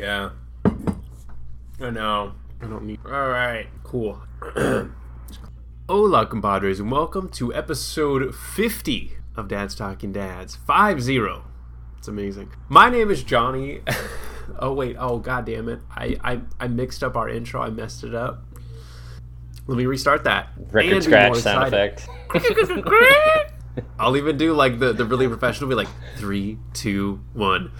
[0.00, 0.30] Yeah.
[1.78, 2.32] I know.
[2.62, 3.00] I don't need.
[3.04, 3.66] All right.
[3.82, 4.18] Cool.
[5.90, 10.56] Hola, compadres, and welcome to episode 50 of Dad's Talking Dads.
[10.56, 11.44] 5 0.
[11.98, 12.50] It's amazing.
[12.70, 13.82] My name is Johnny.
[14.58, 14.96] oh, wait.
[14.98, 15.80] Oh, god damn it.
[15.90, 17.60] I, I, I mixed up our intro.
[17.60, 18.42] I messed it up.
[19.66, 20.48] Let me restart that.
[20.70, 22.00] Record And scratch sound excited.
[22.30, 23.52] effect.
[23.98, 27.70] I'll even do like the, the really professional be like three, two, one.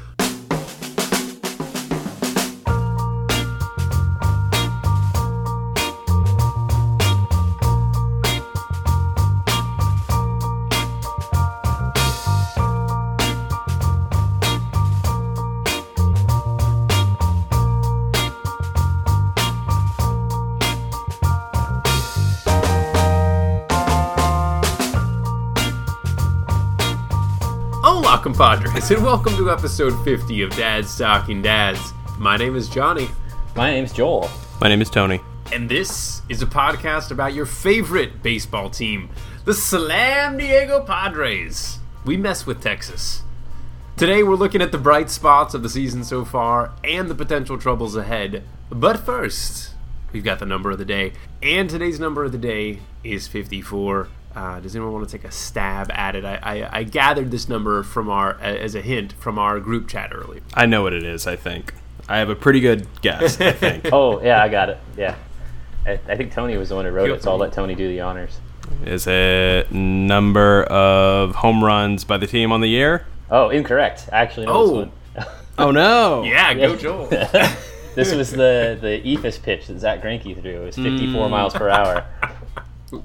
[28.81, 31.81] Compadres, and welcome to episode 50 of Dad's Talking Dads.
[32.19, 33.09] My name is Johnny,
[33.55, 34.31] My name's Joel.
[34.61, 35.21] My name is Tony.
[35.53, 39.11] and this is a podcast about your favorite baseball team,
[39.45, 41.79] the Slam Diego Padres.
[42.05, 43.23] We mess with Texas.
[43.97, 47.59] Today, we're looking at the bright spots of the season so far and the potential
[47.59, 48.45] troubles ahead.
[48.71, 49.75] But first,
[50.13, 51.13] we've got the number of the day,
[51.43, 54.09] and today's number of the day is 54.
[54.35, 56.25] Uh, does anyone want to take a stab at it?
[56.25, 60.13] I, I, I gathered this number from our as a hint from our group chat
[60.15, 60.41] earlier.
[60.55, 61.75] I know what it is, I think.
[62.09, 63.89] I have a pretty good guess, I think.
[63.93, 64.79] Oh, yeah, I got it.
[64.97, 65.17] Yeah.
[65.87, 67.75] I, I think Tony was the one who wrote Feel it, so I'll let Tony
[67.75, 68.39] do the honors.
[68.85, 73.07] Is it number of home runs by the team on the year?
[73.31, 74.09] Oh, incorrect.
[74.13, 74.67] I actually know Oh.
[74.67, 75.27] this one.
[75.59, 76.23] Oh no!
[76.27, 77.07] Yeah, go Joel.
[77.95, 80.63] this was the, the Eephus pitch that Zach Greinke threw.
[80.63, 82.05] It was 54 miles per hour.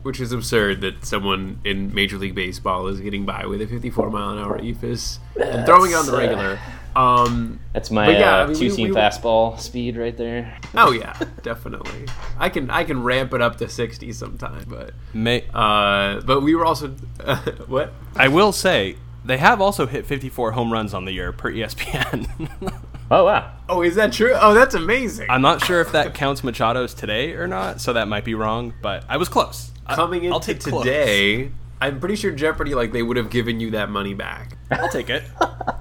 [0.04, 4.10] Which is absurd that someone in Major League Baseball is getting by with a 54
[4.10, 6.60] mile an hour eephus and throwing on the uh, regular.
[6.96, 10.58] Um, That's my yeah, uh, I mean, two-seam fastball speed right there.
[10.76, 12.06] oh yeah, definitely.
[12.40, 16.56] I can I can ramp it up to 60 sometime, but May- uh, but we
[16.56, 16.88] were also
[17.68, 17.94] what?
[18.16, 22.82] I will say they have also hit 54 home runs on the year per ESPN.
[23.12, 23.52] Oh, wow.
[23.70, 24.34] Oh, is that true?
[24.34, 25.30] Oh, that's amazing.
[25.30, 28.74] I'm not sure if that counts Machado's today or not, so that might be wrong,
[28.82, 29.72] but I was close.
[29.86, 30.84] I- Coming I'll into take close.
[30.84, 31.52] today,
[31.82, 34.58] I'm pretty sure Jeopardy like they would have given you that money back.
[34.72, 35.24] I'll take it.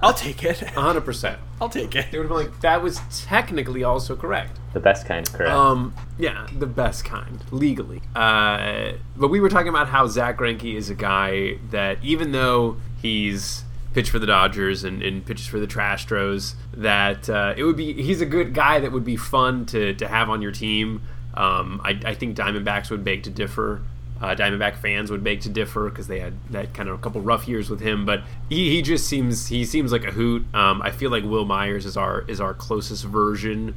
[0.01, 0.61] I'll take it.
[0.61, 1.01] 100.
[1.01, 2.11] percent I'll take it.
[2.11, 4.59] They would have been like that was technically also correct.
[4.73, 5.51] The best kind, correct.
[5.51, 8.01] Um, yeah, the best kind legally.
[8.13, 12.77] Uh, but we were talking about how Zach Greinke is a guy that even though
[13.01, 17.77] he's pitched for the Dodgers and, and pitches for the Trastros, that uh, it would
[17.77, 21.01] be he's a good guy that would be fun to, to have on your team.
[21.33, 23.81] Um, I, I think Diamondbacks would beg to differ.
[24.21, 27.19] Uh, Diamondback fans would beg to differ because they had that kind of a couple
[27.19, 30.45] rough years with him, but he, he just seems he seems like a hoot.
[30.53, 33.75] Um, I feel like Wil Myers is our is our closest version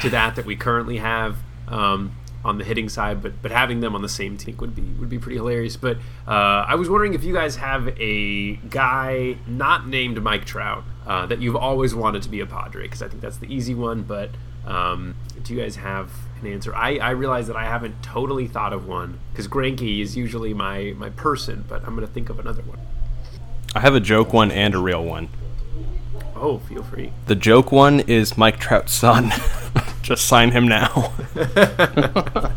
[0.00, 2.12] to that that we currently have um,
[2.44, 5.08] on the hitting side, but but having them on the same team would be would
[5.08, 5.76] be pretty hilarious.
[5.76, 5.96] But
[6.26, 11.26] uh, I was wondering if you guys have a guy not named Mike Trout uh,
[11.26, 14.02] that you've always wanted to be a Padre because I think that's the easy one.
[14.02, 14.30] But
[14.66, 16.12] um, do you guys have
[16.42, 16.74] an answer?
[16.74, 20.94] I, I realize that I haven't totally thought of one because Greinke is usually my
[20.96, 22.78] my person, but I'm gonna think of another one.
[23.74, 25.28] I have a joke one and a real one.
[26.34, 27.12] Oh, feel free.
[27.26, 29.32] The joke one is Mike Trout's son.
[30.02, 31.12] Just sign him now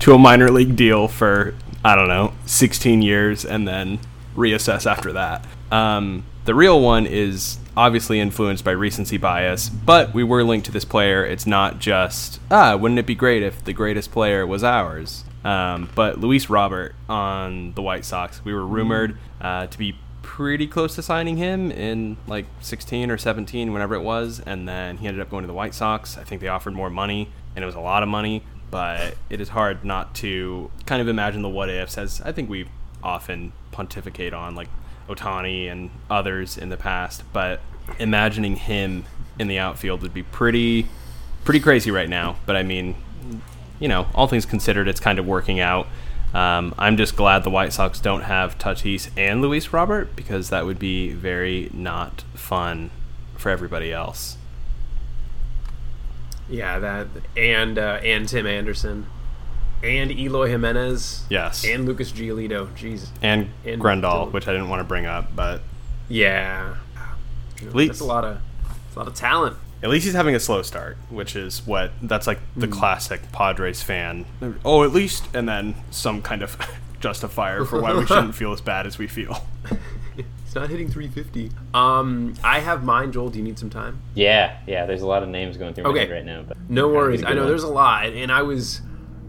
[0.00, 1.54] to a minor league deal for
[1.86, 4.00] I don't know, 16 years, and then
[4.36, 5.44] reassess after that.
[5.70, 10.72] Um, the real one is obviously influenced by recency bias, but we were linked to
[10.72, 11.24] this player.
[11.24, 15.24] It's not just ah, wouldn't it be great if the greatest player was ours?
[15.44, 20.66] Um, but Luis Robert on the White Sox, we were rumored uh, to be pretty
[20.66, 25.06] close to signing him in like 16 or 17, whenever it was, and then he
[25.06, 26.18] ended up going to the White Sox.
[26.18, 29.40] I think they offered more money, and it was a lot of money, but it
[29.40, 32.66] is hard not to kind of imagine the what ifs, as I think we
[33.04, 34.68] often pontificate on, like
[35.08, 37.22] Ohtani and others in the past.
[37.32, 37.60] But
[37.98, 39.04] imagining him
[39.38, 40.86] in the outfield would be pretty,
[41.44, 42.36] pretty crazy right now.
[42.46, 42.96] But I mean,
[43.78, 45.86] you know, all things considered, it's kind of working out.
[46.34, 50.66] Um, I'm just glad the White Sox don't have Tatis and Luis Robert because that
[50.66, 52.90] would be very not fun
[53.36, 54.36] for everybody else.
[56.48, 59.06] Yeah, that and uh, and Tim Anderson,
[59.86, 62.66] and Eloy Jimenez, Yes, and, and Lucas Giolito.
[62.76, 64.32] Jeez, and, and Grandal, Dylan.
[64.32, 65.62] which I didn't want to bring up, but
[66.08, 66.74] yeah,
[67.72, 68.38] least- that's a lot of
[68.84, 69.56] that's a lot of talent.
[69.82, 73.82] at least he's having a slow start, which is what that's like the classic Padres
[73.82, 74.24] fan.
[74.64, 76.56] Oh, at least, and then some kind of
[77.00, 79.46] justifier for why we shouldn't feel as bad as we feel.
[80.16, 81.50] He's not hitting 350.
[81.74, 83.28] Um, I have mine, Joel.
[83.28, 83.98] Do you need some time?
[84.14, 84.86] Yeah, yeah.
[84.86, 86.00] There's a lot of names going through my Okay.
[86.00, 87.22] head right now, but No worries.
[87.24, 87.48] I know one.
[87.48, 88.80] there's a lot, and I was,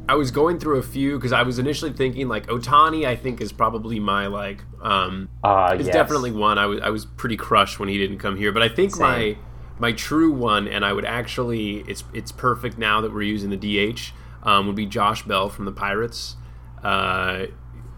[0.10, 3.06] I was going through a few because I was initially thinking like Ohtani.
[3.06, 5.94] I think is probably my like, um, Ah, it's yes.
[5.94, 6.58] definitely one.
[6.58, 9.38] I was I was pretty crushed when he didn't come here, but I think my
[9.80, 13.58] my true one, and I would actually, it's it's perfect now that we're using the
[13.94, 14.12] DH.
[14.44, 16.36] Um, would be Josh Bell from the Pirates.
[16.82, 17.48] Uh,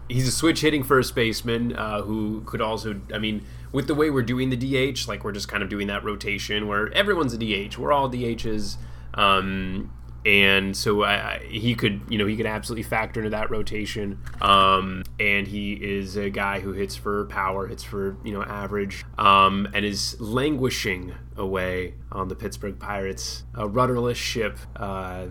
[0.08, 4.10] he's a switch hitting first baseman uh, who could also, I mean, with the way
[4.10, 7.38] we're doing the DH, like we're just kind of doing that rotation where everyone's a
[7.38, 7.78] DH.
[7.78, 8.78] We're all DHs.
[9.14, 9.92] Um,
[10.24, 14.18] and so I, I, he could, you know, he could absolutely factor into that rotation.
[14.40, 19.04] Um, and he is a guy who hits for power, hits for you know average,
[19.18, 24.58] um, and is languishing away on the Pittsburgh Pirates, a rudderless ship.
[24.76, 25.26] Uh,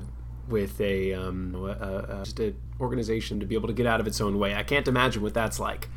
[0.47, 4.07] with a, um, a, a, just an organization to be able to get out of
[4.07, 4.55] its own way.
[4.55, 5.87] I can't imagine what that's like.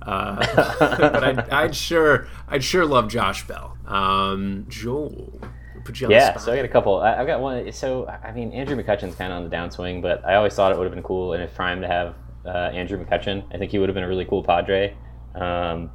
[0.00, 0.36] Uh,
[0.98, 3.76] but I'd, I'd sure, I'd sure love Josh Bell.
[3.86, 5.40] Um, Joel,
[5.88, 7.00] put you on Yeah, so I got a couple.
[7.00, 7.72] I, I've got one.
[7.72, 10.78] So I mean, Andrew McCutchen's kind of on the downswing, but I always thought it
[10.78, 12.14] would have been cool in his prime to have
[12.44, 13.44] uh, Andrew McCutchen.
[13.52, 14.94] I think he would have been a really cool Padre.
[15.34, 15.90] Um,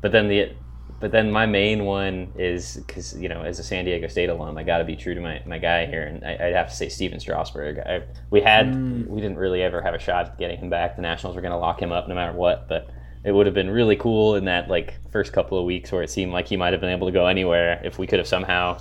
[0.00, 0.52] but then the,
[1.00, 4.58] but then my main one is because you know as a San Diego State alum,
[4.58, 6.76] I got to be true to my, my guy here, and I, I'd have to
[6.76, 7.78] say Stephen Strasburg.
[7.78, 10.96] I, we had we didn't really ever have a shot at getting him back.
[10.96, 12.90] The Nationals were going to lock him up no matter what, but
[13.24, 16.10] it would have been really cool in that like first couple of weeks where it
[16.10, 18.76] seemed like he might have been able to go anywhere if we could have somehow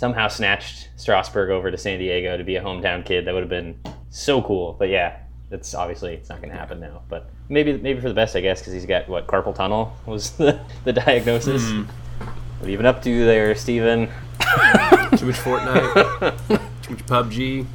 [0.00, 3.26] somehow snatched Strasburg over to San Diego to be a hometown kid.
[3.26, 4.74] That would have been so cool.
[4.78, 5.18] But yeah,
[5.50, 7.02] that's obviously it's not going to happen now.
[7.10, 10.30] But maybe maybe for the best, I guess, because he's got what carpal tunnel was
[10.38, 11.70] the, the diagnosis.
[11.70, 11.82] Hmm.
[11.82, 14.06] What have you been up to there, Stephen?
[15.18, 16.48] Too much Fortnite,
[16.82, 17.66] too much PUBG.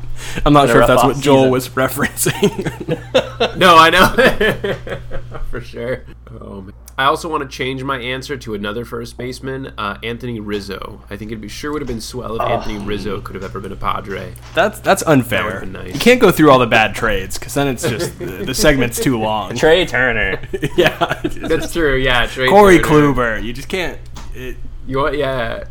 [0.45, 1.51] I'm not sure if that's what Joel off-season.
[1.51, 3.57] was referencing.
[3.57, 6.03] No, I know for sure.
[6.41, 6.73] Oh man.
[6.97, 11.03] I also want to change my answer to another first baseman, uh, Anthony Rizzo.
[11.09, 13.59] I think it'd be sure would have been swell if Anthony Rizzo could have ever
[13.59, 14.33] been a Padre.
[14.53, 15.43] that's that's unfair.
[15.45, 15.93] would've nice.
[15.93, 18.97] You can't go through all the bad trades because then it's just the, the segment's
[19.01, 19.55] too long.
[19.57, 20.39] Trea Turner.
[20.77, 21.97] yeah, That's true.
[21.97, 23.13] Yeah, Trea Corey Turner.
[23.13, 23.43] Kluber.
[23.43, 23.99] You just can't.
[24.33, 24.55] It,
[24.87, 25.17] You want?
[25.17, 25.65] Yeah.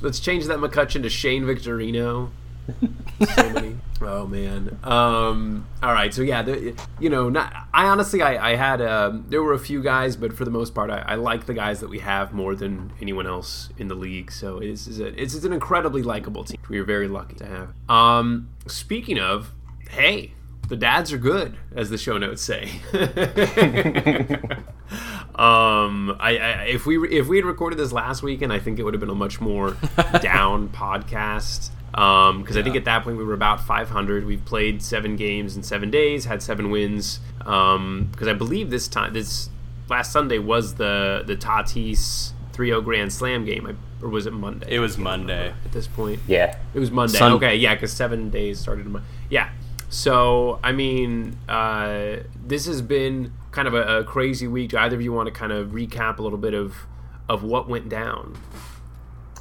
[0.00, 2.30] Let's change that McCutchen to Shane Victorino.
[3.34, 3.76] so many.
[4.00, 4.78] Oh man.
[4.82, 5.66] Um.
[5.82, 6.12] All right.
[6.12, 7.68] So yeah, the, you know, not.
[7.72, 8.80] I honestly, I, I had.
[8.82, 11.54] Um, there were a few guys, but for the most part, I, I like the
[11.54, 14.30] guys that we have more than anyone else in the league.
[14.32, 16.58] So it's is it's, it's an incredibly likable team.
[16.68, 17.74] We are very lucky to have.
[17.88, 18.50] Um.
[18.66, 19.52] Speaking of,
[19.90, 20.32] hey.
[20.66, 22.70] The dads are good, as the show notes say.
[25.34, 28.82] um, I, I if we if we had recorded this last weekend, I think it
[28.82, 29.76] would have been a much more
[30.22, 31.68] down podcast.
[31.94, 34.26] Um, because I think at that point we were about 500.
[34.26, 37.20] We've played seven games in seven days, had seven wins.
[37.46, 39.48] Um, because I believe this time this
[39.88, 43.74] last Sunday was the the Tatis 3-0 Grand Slam game, I,
[44.04, 44.66] or was it Monday?
[44.70, 45.52] it was Monday.
[45.64, 46.56] At this point, Yeah.
[46.72, 47.18] it was Monday.
[47.18, 48.86] Sun- okay, yeah, because seven days started.
[48.86, 49.50] Mon- yeah.
[49.88, 54.70] So I mean, uh, this has been kind of a, a crazy week.
[54.70, 56.74] Do either of you want to kind of recap a little bit of
[57.28, 58.36] of what went down?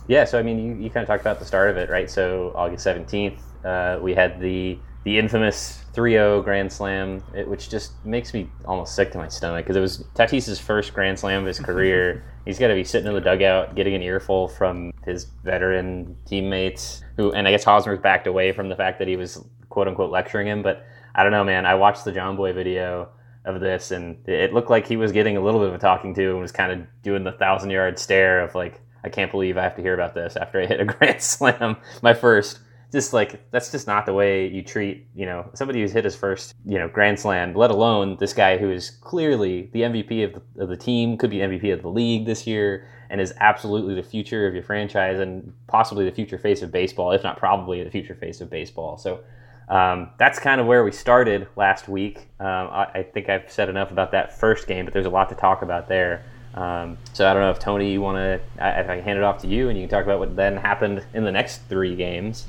[0.07, 2.09] Yeah, so I mean, you, you kind of talked about the start of it, right?
[2.09, 7.93] So August seventeenth, uh, we had the the infamous 3-0 Grand Slam, it, which just
[8.05, 11.47] makes me almost sick to my stomach because it was Tatis's first Grand Slam of
[11.47, 12.23] his career.
[12.45, 17.03] He's got to be sitting in the dugout getting an earful from his veteran teammates,
[17.17, 20.11] who, and I guess Hosmer's backed away from the fact that he was quote unquote
[20.11, 20.63] lecturing him.
[20.63, 20.85] But
[21.15, 21.65] I don't know, man.
[21.65, 23.09] I watched the Jomboy video
[23.45, 26.15] of this, and it looked like he was getting a little bit of a talking
[26.15, 29.57] to and was kind of doing the thousand yard stare of like, I can't believe
[29.57, 32.59] I have to hear about this after I hit a grand slam, my first.
[32.91, 36.15] Just like that's just not the way you treat, you know, somebody who's hit his
[36.15, 37.55] first, you know, grand slam.
[37.55, 41.31] Let alone this guy who is clearly the MVP of the, of the team, could
[41.31, 45.19] be MVP of the league this year, and is absolutely the future of your franchise
[45.19, 48.99] and possibly the future face of baseball, if not probably the future face of baseball.
[48.99, 49.23] So
[49.69, 52.27] um, that's kind of where we started last week.
[52.39, 55.29] Um, I, I think I've said enough about that first game, but there's a lot
[55.29, 56.25] to talk about there.
[56.53, 58.33] Um, so I don't know if Tony, you want to,
[58.79, 61.05] if I hand it off to you, and you can talk about what then happened
[61.13, 62.45] in the next three games.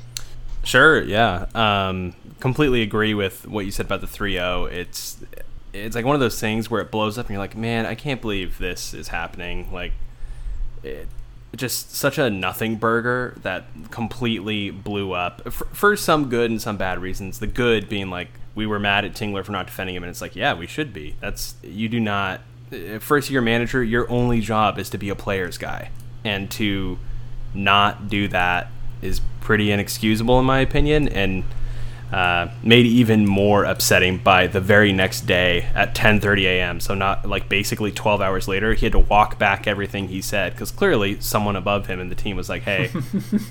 [0.63, 1.45] Sure, yeah.
[1.53, 4.71] Um, completely agree with what you said about the 3-0.
[4.71, 5.17] It's
[5.73, 7.95] it's like one of those things where it blows up and you're like, "Man, I
[7.95, 9.91] can't believe this is happening." Like
[10.83, 11.07] it
[11.55, 16.77] just such a nothing burger that completely blew up for, for some good and some
[16.77, 17.39] bad reasons.
[17.39, 20.21] The good being like we were mad at Tingler for not defending him and it's
[20.21, 22.41] like, "Yeah, we should be." That's you do not
[22.99, 25.89] first year manager, your only job is to be a player's guy
[26.23, 26.97] and to
[27.53, 28.67] not do that
[29.01, 31.43] is pretty inexcusable in my opinion and
[32.11, 36.79] uh, made even more upsetting by the very next day at 10:30 a.m.
[36.79, 40.53] So not like basically 12 hours later, he had to walk back everything he said
[40.53, 42.91] because clearly someone above him in the team was like, "Hey,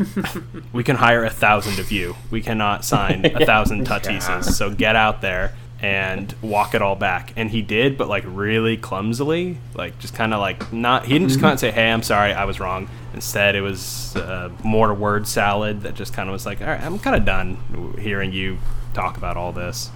[0.73, 2.17] we can hire a thousand of you.
[2.31, 4.45] We cannot sign a thousand Tatises.
[4.45, 5.55] So get out there."
[5.85, 10.33] And walk it all back, and he did, but like really clumsily, like just kind
[10.33, 11.05] of like not.
[11.05, 13.61] He didn't just come out and say, "Hey, I'm sorry, I was wrong." Instead, it
[13.61, 17.15] was uh, more word salad that just kind of was like, all right, I'm kind
[17.15, 18.59] of done hearing you
[18.95, 19.91] talk about all this.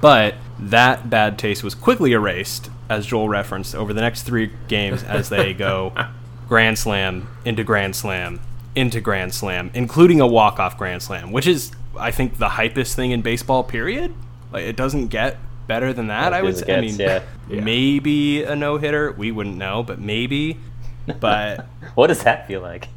[0.00, 5.04] But that bad taste was quickly erased, as Joel referenced, over the next three games
[5.04, 5.92] as they go
[6.48, 8.40] Grand Slam into Grand Slam
[8.74, 12.94] into Grand Slam, including a walk off Grand Slam, which is, I think, the hypest
[12.94, 14.14] thing in baseball, period.
[14.56, 15.36] Like, it doesn't get
[15.66, 16.76] better than that, I would As it say.
[16.76, 17.60] I mean, yeah.
[17.62, 19.12] maybe a no hitter.
[19.12, 20.58] We wouldn't know, but maybe.
[21.20, 22.88] But What does that feel like?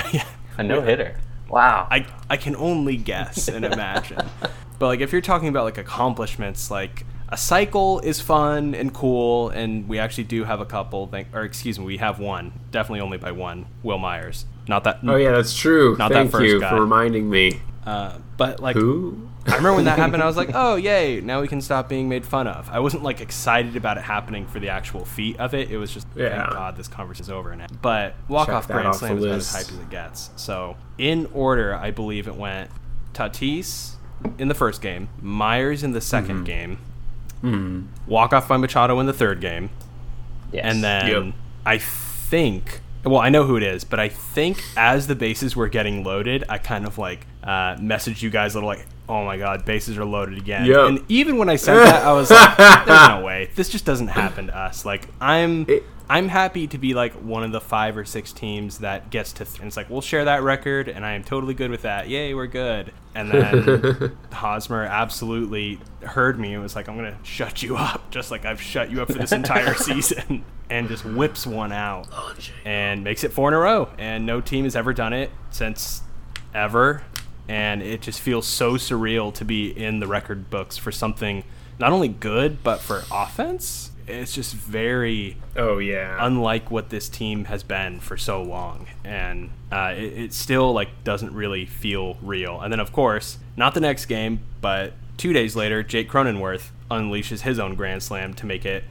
[0.56, 1.18] a no hitter.
[1.50, 1.86] Wow.
[1.90, 4.22] I I can only guess and imagine.
[4.78, 9.50] but like if you're talking about like accomplishments, like a cycle is fun and cool,
[9.50, 11.08] and we actually do have a couple.
[11.08, 12.52] Thank, or excuse me, we have one.
[12.70, 13.66] Definitely only by one.
[13.82, 14.46] Wil Myers.
[14.66, 15.00] Not that.
[15.06, 15.94] Oh yeah, that's true.
[15.98, 16.70] Not that Thank first you guy.
[16.70, 17.60] for reminding me.
[17.84, 19.28] Uh, but like Who?
[19.46, 22.08] I remember when that happened, I was like, oh, yay, now we can stop being
[22.08, 22.68] made fun of.
[22.70, 25.70] I wasn't like excited about it happening for the actual feat of it.
[25.70, 26.36] It was just, Yeah.
[26.42, 27.66] thank God this conference is over now.
[27.82, 30.30] But walk off Check Grand Slam is about as hype as it gets.
[30.36, 32.70] So, in order, I believe it went
[33.14, 33.94] Tatis
[34.38, 36.78] in the first game, Myers in the 2nd game,
[38.06, 39.70] walk off by Machado in the third game,
[40.52, 40.64] yes.
[40.64, 41.34] and then Yep.
[41.66, 45.68] I think, well, I know who it is, but I think as the bases were
[45.68, 49.36] getting loaded, I kind of like uh, messaged you guys a little like, oh my
[49.36, 50.66] god, bases are loaded again.
[50.66, 50.88] Yep.
[50.88, 53.50] And even when I said that, I was like, there's no way.
[53.54, 54.84] This just doesn't happen to us.
[54.84, 55.66] Like, I'm.
[55.68, 59.32] It- I'm happy to be like one of the five or six teams that gets
[59.34, 59.46] to.
[59.46, 62.06] Th- and it's like we'll share that record, and I am totally good with that.
[62.10, 62.92] Yay, we're good.
[63.14, 68.30] And then Hosmer absolutely heard me and was like, "I'm gonna shut you up, just
[68.30, 72.34] like I've shut you up for this entire season," and just whips one out oh,
[72.66, 73.88] and makes it four in a row.
[73.96, 76.02] And no team has ever done it since
[76.52, 77.04] ever.
[77.52, 81.44] And it just feels so surreal to be in the record books for something
[81.78, 83.90] not only good but for offense.
[84.06, 86.16] It's just very Oh yeah.
[86.18, 91.04] unlike what this team has been for so long, and uh, it, it still like
[91.04, 92.60] doesn't really feel real.
[92.60, 97.42] And then, of course, not the next game, but two days later, Jake Cronenworth unleashes
[97.42, 98.82] his own grand slam to make it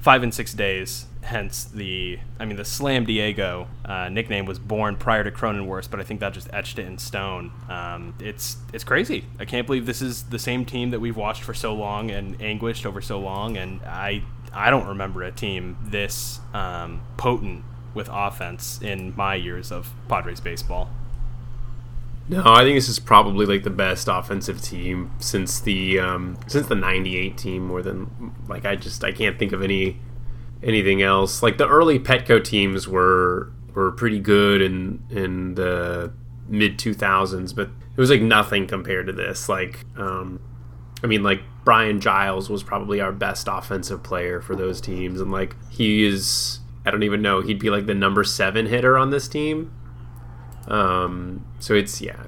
[0.00, 1.06] five and six days.
[1.26, 5.98] Hence the, I mean, the Slam Diego uh, nickname was born prior to Cronenworth, but
[5.98, 7.50] I think that just etched it in stone.
[7.68, 9.24] Um, it's it's crazy.
[9.40, 12.40] I can't believe this is the same team that we've watched for so long and
[12.40, 18.08] anguished over so long, and I I don't remember a team this um, potent with
[18.12, 20.90] offense in my years of Padres baseball.
[22.28, 26.66] No, I think this is probably like the best offensive team since the um, since
[26.66, 27.66] the '98 team.
[27.66, 29.98] More than like I just I can't think of any
[30.62, 31.42] anything else.
[31.42, 36.12] Like the early Petco teams were were pretty good in in the
[36.48, 39.48] mid 2000s, but it was like nothing compared to this.
[39.48, 40.40] Like, um,
[41.02, 45.30] I mean, like Brian Giles was probably our best offensive player for those teams, and
[45.30, 46.60] like he is.
[46.84, 47.40] I don't even know.
[47.40, 49.72] He'd be like the number seven hitter on this team.
[50.68, 52.26] Um, so it's yeah,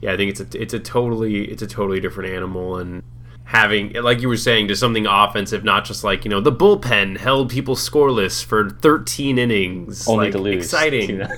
[0.00, 0.12] yeah.
[0.12, 3.02] I think it's a it's a totally it's a totally different animal, and
[3.44, 7.18] having like you were saying, to something offensive, not just like you know the bullpen
[7.18, 10.64] held people scoreless for 13 innings, Only like, to lose.
[10.64, 11.22] exciting.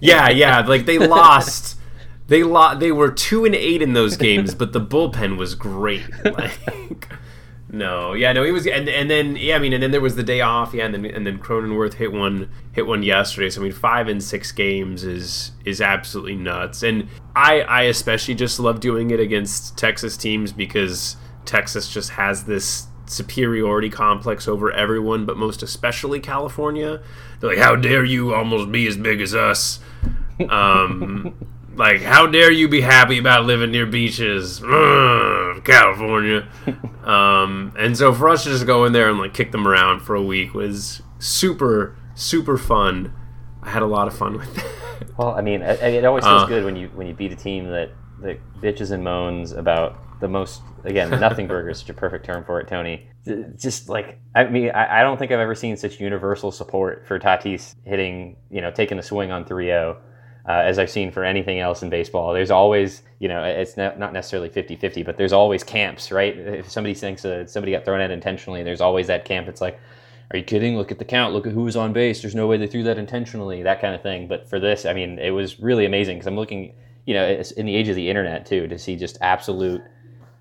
[0.00, 0.60] Yeah, yeah.
[0.60, 1.78] Like they lost.
[2.28, 2.80] They lost.
[2.80, 6.08] They were two and eight in those games, but the bullpen was great.
[6.24, 7.08] Like,
[7.70, 8.44] no, yeah, no.
[8.44, 10.72] He was, and and then yeah, I mean, and then there was the day off,
[10.72, 13.50] yeah, and then and then Cronenworth hit one hit one yesterday.
[13.50, 16.82] So I mean, five and six games is is absolutely nuts.
[16.82, 21.16] And I I especially just love doing it against Texas teams because
[21.48, 27.00] Texas just has this superiority complex over everyone, but most especially California.
[27.40, 29.80] They're like, "How dare you almost be as big as us?"
[30.48, 31.34] Um,
[31.74, 36.46] like, "How dare you be happy about living near beaches, Ugh, California?"
[37.08, 40.00] Um, and so for us to just go in there and like kick them around
[40.00, 43.14] for a week was super super fun.
[43.62, 45.16] I had a lot of fun with that.
[45.16, 46.46] Well, I mean, it, it always feels Uh.
[46.46, 50.28] good when you when you beat a team that that bitches and moans about the
[50.28, 50.62] most.
[50.84, 53.08] Again, nothing burger is such a perfect term for it, Tony.
[53.56, 57.18] Just like I mean, I, I don't think I've ever seen such universal support for
[57.18, 59.96] Tatis hitting, you know, taking a swing on 3-0
[60.48, 62.32] uh, as I've seen for anything else in baseball.
[62.32, 66.36] There's always, you know, it's not, not necessarily 50-50, but there's always camps, right?
[66.36, 69.46] If somebody thinks uh, somebody got thrown out intentionally, there's always that camp.
[69.46, 69.78] It's like,
[70.30, 70.76] are you kidding?
[70.76, 71.34] Look at the count.
[71.34, 72.22] Look at who was on base.
[72.22, 73.62] There's no way they threw that intentionally.
[73.62, 74.26] That kind of thing.
[74.26, 76.74] But for this, I mean, it was really amazing because I'm looking,
[77.06, 79.82] you know, in the age of the internet too, to see just absolute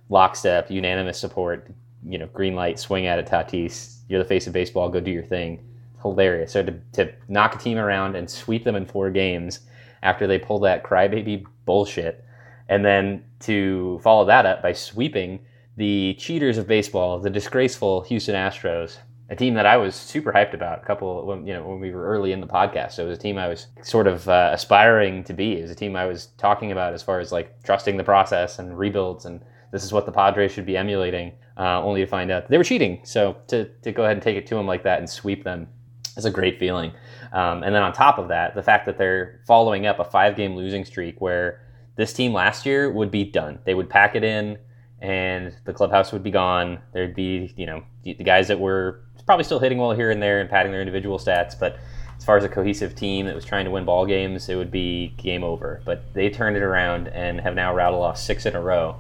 [0.10, 1.70] lockstep, unanimous support.
[2.06, 4.00] You know, green light, swing at it, Tatis.
[4.08, 4.90] You're the face of baseball.
[4.90, 5.64] Go do your thing.
[6.02, 6.52] Hilarious.
[6.52, 9.62] So to, to knock a team around and sweep them in four games
[10.04, 12.24] after they pull that crybaby bullshit,
[12.70, 15.40] and then to follow that up by sweeping
[15.76, 18.98] the cheaters of baseball, the disgraceful Houston Astros,
[19.30, 20.82] a team that I was super hyped about.
[20.82, 23.18] A couple, when, you know, when we were early in the podcast, so it was
[23.18, 25.60] a team I was sort of uh, aspiring to be.
[25.60, 28.60] It was a team I was talking about as far as like trusting the process
[28.60, 31.34] and rebuilds, and this is what the Padres should be emulating.
[31.58, 33.00] Uh, only to find out they were cheating.
[33.04, 35.68] So to to go ahead and take it to them like that and sweep them
[36.16, 36.94] is a great feeling.
[37.34, 40.36] Um, and then on top of that, the fact that they're following up a five
[40.36, 41.62] game losing streak where
[41.96, 43.60] this team last year would be done.
[43.66, 44.58] They would pack it in
[45.02, 46.80] and the clubhouse would be gone.
[46.94, 50.40] There'd be, you know, the guys that were probably still hitting well here and there
[50.40, 51.78] and padding their individual stats, but
[52.18, 54.72] as far as a cohesive team that was trying to win ball games, it would
[54.72, 55.82] be game over.
[55.86, 58.96] But they turned it around and have now rattled off six in a row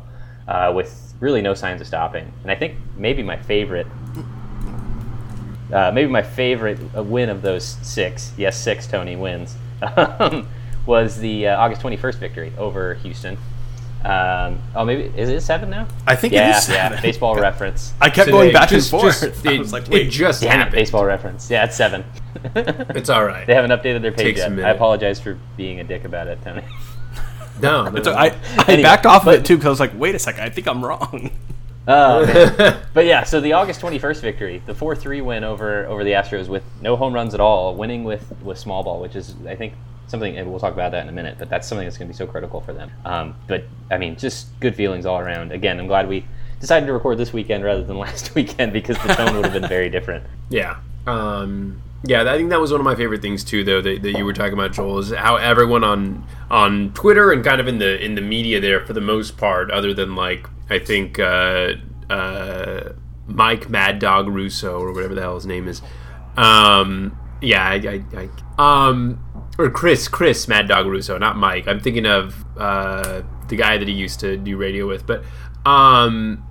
[0.47, 2.31] uh, with really no signs of stopping.
[2.43, 3.87] And I think maybe my favorite,
[5.73, 9.55] uh, maybe my favorite win of those six, yes, six Tony wins,
[10.85, 13.37] was the uh, August 21st victory over Houston.
[14.05, 15.87] Um, oh, maybe is it seven now?
[16.05, 16.97] I think yeah, it is seven.
[16.97, 17.01] yeah.
[17.01, 17.93] Baseball reference.
[17.99, 19.19] I kept Today, going back just- and forth.
[19.21, 20.75] just- I it, was like, it just Damn it, happened.
[20.75, 21.49] baseball reference.
[21.49, 22.05] Yeah, it's seven.
[22.55, 23.45] It's all right.
[23.47, 24.59] They haven't updated their page Takes yet.
[24.59, 26.61] I apologize for being a dick about it, Tony.
[27.61, 28.17] No, no, So no.
[28.17, 28.25] I,
[28.57, 30.49] I Anyway, backed off of it too because I was like, wait a second, I
[30.49, 31.31] think I'm wrong.
[31.87, 32.81] Oh, man.
[32.93, 36.63] but yeah, so the August 21st victory, the 4-3 win over over the Astros with
[36.81, 39.73] no home runs at all, winning with with small ball, which is I think
[40.07, 42.13] something and we'll talk about that in a minute, but that's something that's going to
[42.13, 42.91] be so critical for them.
[43.05, 45.51] Um, but I mean, just good feelings all around.
[45.51, 46.25] Again, I'm glad we
[46.59, 49.69] decided to record this weekend rather than last weekend because the tone would have been
[49.69, 50.25] very different.
[50.49, 50.77] Yeah.
[51.05, 54.17] Um, yeah, I think that was one of my favorite things too, though that, that
[54.17, 57.79] you were talking about, Joel, is how everyone on on Twitter and kind of in
[57.79, 61.73] the in the media there, for the most part, other than like I think uh,
[62.09, 62.93] uh,
[63.25, 65.81] Mike Mad Dog Russo or whatever the hell his name is.
[66.35, 69.23] Um, yeah, I, I, I um,
[69.57, 71.67] or Chris Chris Mad Dog Russo, not Mike.
[71.67, 75.23] I'm thinking of uh, the guy that he used to do radio with, but
[75.65, 76.43] um,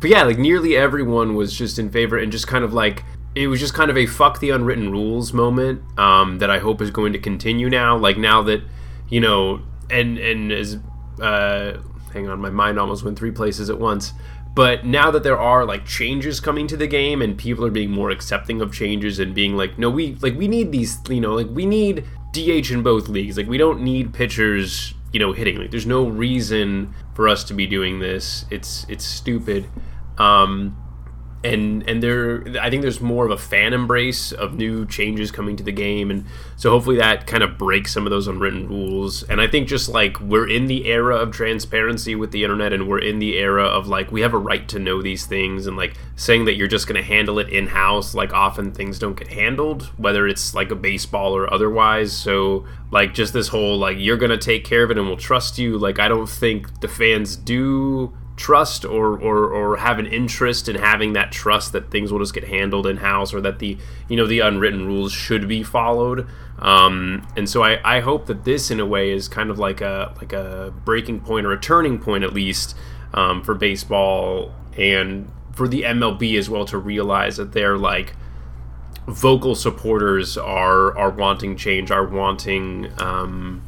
[0.00, 3.46] but yeah, like nearly everyone was just in favor and just kind of like it
[3.46, 6.90] was just kind of a fuck the unwritten rules moment um, that I hope is
[6.90, 7.96] going to continue now.
[7.96, 8.62] Like now that
[9.08, 10.78] you know, and and as
[11.20, 11.78] uh,
[12.12, 14.12] hang on, my mind almost went three places at once.
[14.54, 17.90] But now that there are like changes coming to the game and people are being
[17.90, 21.34] more accepting of changes and being like, no, we like we need these, you know,
[21.34, 23.38] like we need DH in both leagues.
[23.38, 25.56] Like we don't need pitchers, you know, hitting.
[25.58, 28.44] Like there's no reason for us to be doing this.
[28.50, 29.68] It's it's stupid.
[30.18, 30.76] Um,
[31.44, 35.56] and and there I think there's more of a fan embrace of new changes coming
[35.56, 36.10] to the game.
[36.10, 36.24] And
[36.56, 39.22] so hopefully that kind of breaks some of those unwritten rules.
[39.24, 42.88] And I think just like we're in the era of transparency with the internet and
[42.88, 45.66] we're in the era of like we have a right to know these things.
[45.66, 48.98] And like saying that you're just going to handle it in house like often things
[48.98, 52.12] don't get handled whether it's like a baseball or otherwise.
[52.12, 55.16] So like just this whole like you're going to take care of it and we'll
[55.16, 55.78] trust you.
[55.78, 60.74] Like I don't think the fans do trust or, or or have an interest in
[60.74, 63.78] having that trust that things will just get handled in house or that the
[64.08, 66.26] you know the unwritten rules should be followed.
[66.58, 69.80] Um, and so I, I hope that this in a way is kind of like
[69.80, 72.76] a like a breaking point or a turning point at least
[73.14, 78.16] um, for baseball and for the MLB as well to realize that they're like
[79.06, 83.62] vocal supporters are are wanting change are wanting um,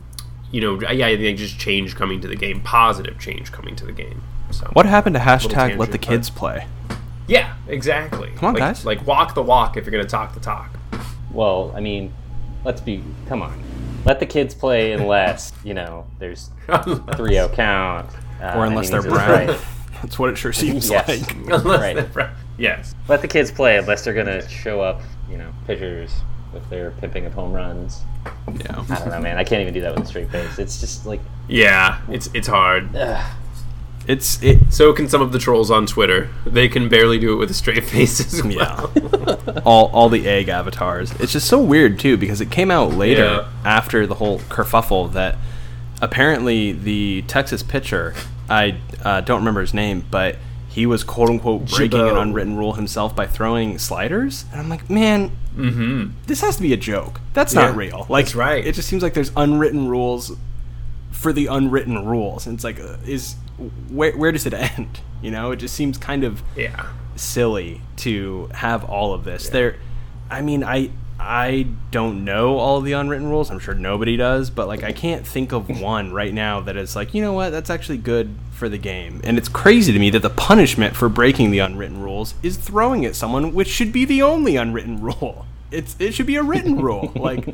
[0.51, 3.87] you know yeah I think just change coming to the game positive change coming to
[3.87, 6.67] the game so What happened to hashtag let the but- kids play?
[7.27, 8.85] yeah exactly Come on, like, guys.
[8.85, 10.71] like walk the walk if you're gonna talk the talk
[11.33, 12.13] Well, I mean,
[12.65, 13.63] let's be come on.
[14.05, 18.11] Let the kids play unless, you know, there's a 3-0 count.
[18.43, 19.47] Uh, Or unless they're innings brown.
[19.49, 19.59] right.
[20.03, 21.09] That's what it sure seems Yes.
[21.09, 21.35] like.
[21.47, 21.97] Unless Right.
[21.97, 26.11] they're fr- yes Let the kids play unless they're gonna show up, you know, pitchers
[26.53, 28.03] with their pimping of home runs.
[28.55, 28.85] Yeah.
[28.91, 29.39] I don't know, man.
[29.39, 30.59] I can't even do that with a straight face.
[30.59, 33.25] It's just like, yeah it's it's hard ugh.
[34.07, 37.37] It's it so can some of the trolls on Twitter they can barely do it
[37.37, 39.61] with a straight face as well Yeah.
[39.65, 41.13] all all the egg avatars.
[41.21, 43.49] It's just so weird too because it came out later Yeah.
[43.65, 45.37] after the whole kerfuffle that
[46.03, 48.15] apparently the Texas pitcher,
[48.49, 50.37] I uh, don't remember his name, but
[50.69, 54.91] he was quote unquote breaking an unwritten rule himself by throwing sliders, and I'm like,
[54.91, 57.21] man, mm-hmm this has to be a joke.
[57.33, 58.07] That's not real.
[58.09, 58.67] Like, that's right.
[58.67, 60.33] It just seems like there's unwritten rules
[61.13, 63.37] for the unwritten rules, and it's like, uh, is
[63.91, 65.01] where where does it end?
[65.23, 66.87] You know, it just seems kind of yeah
[67.17, 69.49] silly to have all of this.
[69.49, 69.77] There,
[70.31, 73.51] I mean, I I don't know all the unwritten rules.
[73.51, 76.97] I'm sure nobody does, but like I can't think of one right now that is
[76.97, 79.21] like, you know what, that's actually good for the game.
[79.25, 83.05] And it's crazy to me that the punishment for breaking the unwritten rules is throwing
[83.05, 85.47] at someone, which should be the only unwritten rule.
[85.75, 87.13] It's it should be a written rule.
[87.15, 87.47] Like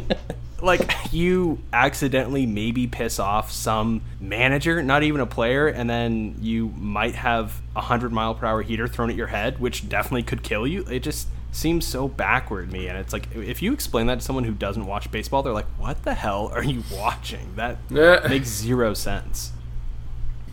[0.62, 6.68] like you accidentally maybe piss off some manager, not even a player, and then you
[6.76, 10.42] might have a hundred mile per hour heater thrown at your head, which definitely could
[10.42, 10.84] kill you.
[10.90, 14.24] It just seems so backward to me, and it's like if you explain that to
[14.24, 17.78] someone who doesn't watch baseball, they're like, "What the hell are you watching?" That
[18.28, 19.52] makes zero sense.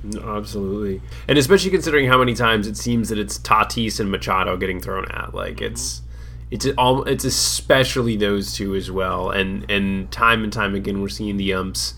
[0.03, 4.58] No, absolutely, and especially considering how many times it seems that it's Tatis and Machado
[4.58, 5.34] getting thrown at.
[5.34, 6.09] Like it's mm-hmm.
[6.51, 11.09] It's all it's especially those two as well, and and time and time again we're
[11.09, 11.95] seeing the umps.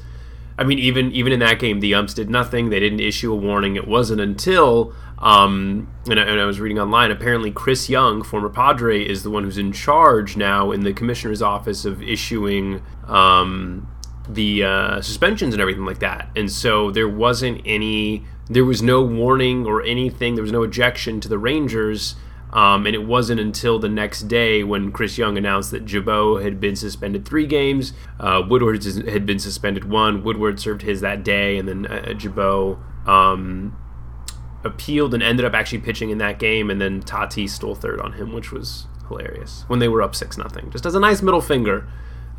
[0.58, 2.70] I mean, even even in that game, the umps did nothing.
[2.70, 3.76] They didn't issue a warning.
[3.76, 7.12] It wasn't until um, and, I, and I was reading online.
[7.12, 11.44] Apparently, Chris Young, former Padre, is the one who's in charge now in the commissioner's
[11.44, 13.88] office of issuing um,
[14.28, 16.30] the uh, suspensions and everything like that.
[16.36, 20.34] And so there wasn't any, there was no warning or anything.
[20.34, 22.16] There was no ejection to the Rangers.
[22.54, 26.60] Um, and it wasn't until the next day when Chris Young announced that Gibaut had
[26.60, 30.24] been suspended three games, uh, Woodward had been suspended one.
[30.24, 33.78] Woodward served his that day, and then uh, Gibaut um,
[34.66, 36.70] appealed and ended up actually pitching in that game.
[36.70, 40.38] And then Tati stole third on him, which was hilarious when they were up six
[40.38, 40.70] nothing.
[40.72, 41.88] Just as a nice middle finger,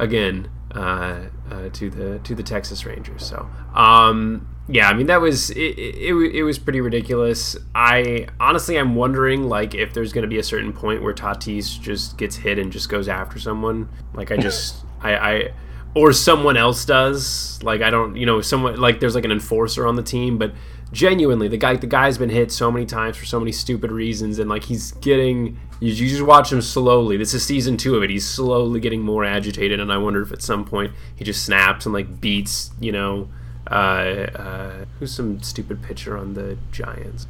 [0.03, 3.25] again uh, uh, to the to the Texas Rangers.
[3.25, 7.57] So um, yeah, I mean that was it, it, it, was pretty ridiculous.
[7.75, 11.81] I honestly I'm wondering like if there's going to be a certain point where Tatis
[11.81, 13.89] just gets hit and just goes after someone.
[14.13, 15.53] Like I just I, I
[15.95, 17.63] or someone else does.
[17.63, 20.53] Like I don't you know someone like there's like an enforcer on the team, but
[20.93, 24.39] genuinely the guy the guy's been hit so many times for so many stupid reasons
[24.39, 27.17] and like he's getting you, you just watch him slowly.
[27.17, 28.11] This is season two of it.
[28.11, 31.87] He's slowly getting more agitated and i wonder if at some point he just snaps
[31.87, 33.29] and like beats you know
[33.71, 37.27] uh, uh, who's some stupid pitcher on the giants?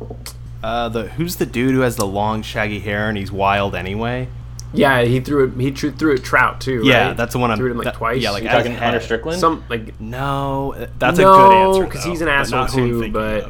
[0.62, 4.28] Uh, the who's the dude who has the long shaggy hair and he's wild anyway?
[4.74, 7.16] Yeah he threw it he threw, threw it trout too Yeah, right?
[7.16, 8.72] that's the one I'm threw it in like that- twice yeah, like You as talking
[8.72, 8.82] head.
[8.82, 9.38] Hunter Strickland?
[9.40, 13.44] some like No, uh, that's a good answer because he's an asshole not too but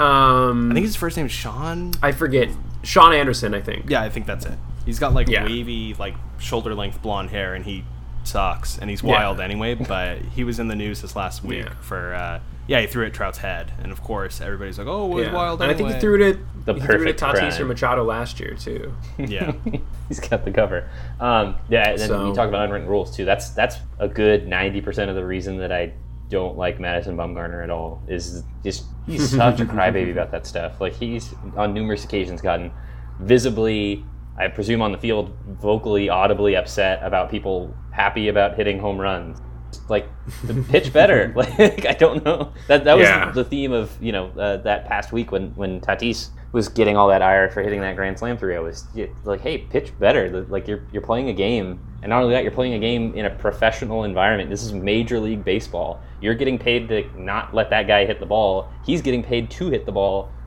[0.00, 1.92] um I think his first name is Sean.
[2.02, 2.48] I forget
[2.84, 4.56] sean anderson i think Yeah, I think that's it.
[4.86, 5.44] He's got like Yeah.
[5.44, 7.84] wavy, like shoulder length blonde hair, and he
[8.28, 9.10] sucks, and he's Yeah.
[9.12, 9.74] wild anyway.
[9.74, 11.74] But he was in the news this last week Yeah.
[11.80, 15.06] for uh, yeah, he threw it at Trout's head, and of course everybody's like, oh,
[15.06, 15.32] well, he's Yeah.
[15.34, 15.62] wild.
[15.62, 17.62] And I think he threw it at The he threw it at Tatis crime.
[17.62, 18.92] or Machado last year too.
[19.18, 19.52] Yeah,
[20.08, 20.88] He's got the cover.
[21.20, 23.24] Um, yeah, and then So- you talk about unwritten rules too.
[23.24, 25.92] That's that's a good ninety percent of the reason that I
[26.30, 28.02] don't like Madison Bumgarner at all.
[28.06, 30.78] Is just he's such a crybaby about that stuff.
[30.78, 32.70] Like he's on numerous occasions gotten
[33.18, 34.04] visibly,
[34.38, 39.40] I presume on the field, vocally, audibly upset about people happy about hitting home runs.
[39.88, 40.08] Like
[40.44, 41.32] the pitch better.
[41.36, 42.52] like I don't know.
[42.68, 43.30] That that was Yeah.
[43.32, 47.08] the theme of you know uh, that past week when when Tatis was getting all
[47.08, 48.86] that ire for hitting that grand slam 3 I was
[49.24, 52.52] like hey pitch better like you're you're playing a game and not only that you're
[52.52, 56.88] playing a game in a professional environment this is major league baseball you're getting paid
[56.88, 60.30] to not let that guy hit the ball he's getting paid to hit the ball
[60.30, 60.37] like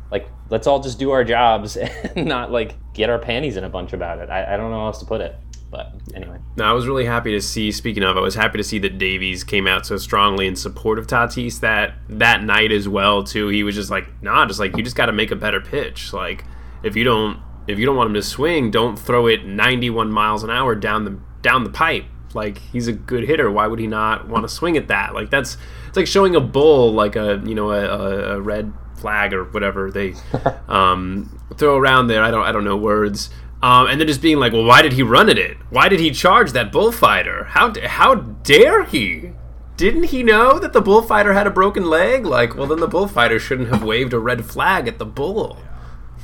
[0.52, 1.78] let's all just do our jobs
[2.16, 4.80] and not like get our panties in a bunch about it i, I don't know
[4.80, 5.36] how else to put it
[5.72, 7.72] but anyway No, I was really happy to see.
[7.72, 11.00] Speaking of, I was happy to see that Davies came out so strongly in support
[11.00, 13.24] of Tatis that that night as well.
[13.24, 15.62] Too, he was just like, nah, just like you just got to make a better
[15.62, 16.12] pitch.
[16.12, 16.44] Like
[16.84, 20.44] if you don't, if you don't want him to swing, don't throw it 91 miles
[20.44, 22.04] an hour down the down the pipe.
[22.34, 23.50] Like he's a good hitter.
[23.50, 25.14] Why would he not want to swing at that?
[25.14, 25.56] Like that's
[25.88, 29.44] it's like showing a bull like a you know a, a, a red flag or
[29.46, 30.14] whatever they
[30.70, 32.24] um, throw around there.
[32.24, 33.30] I don't I don't know words.
[33.64, 35.56] Um, and then just being like, well, why did he run at it?
[35.70, 37.44] Why did he charge that bullfighter?
[37.50, 39.32] How how dare he?
[39.78, 42.26] Didn't he know that the bullfighter had a broken leg?
[42.26, 45.58] Like, well, then the bullfighter shouldn't have waved a red flag at the bull.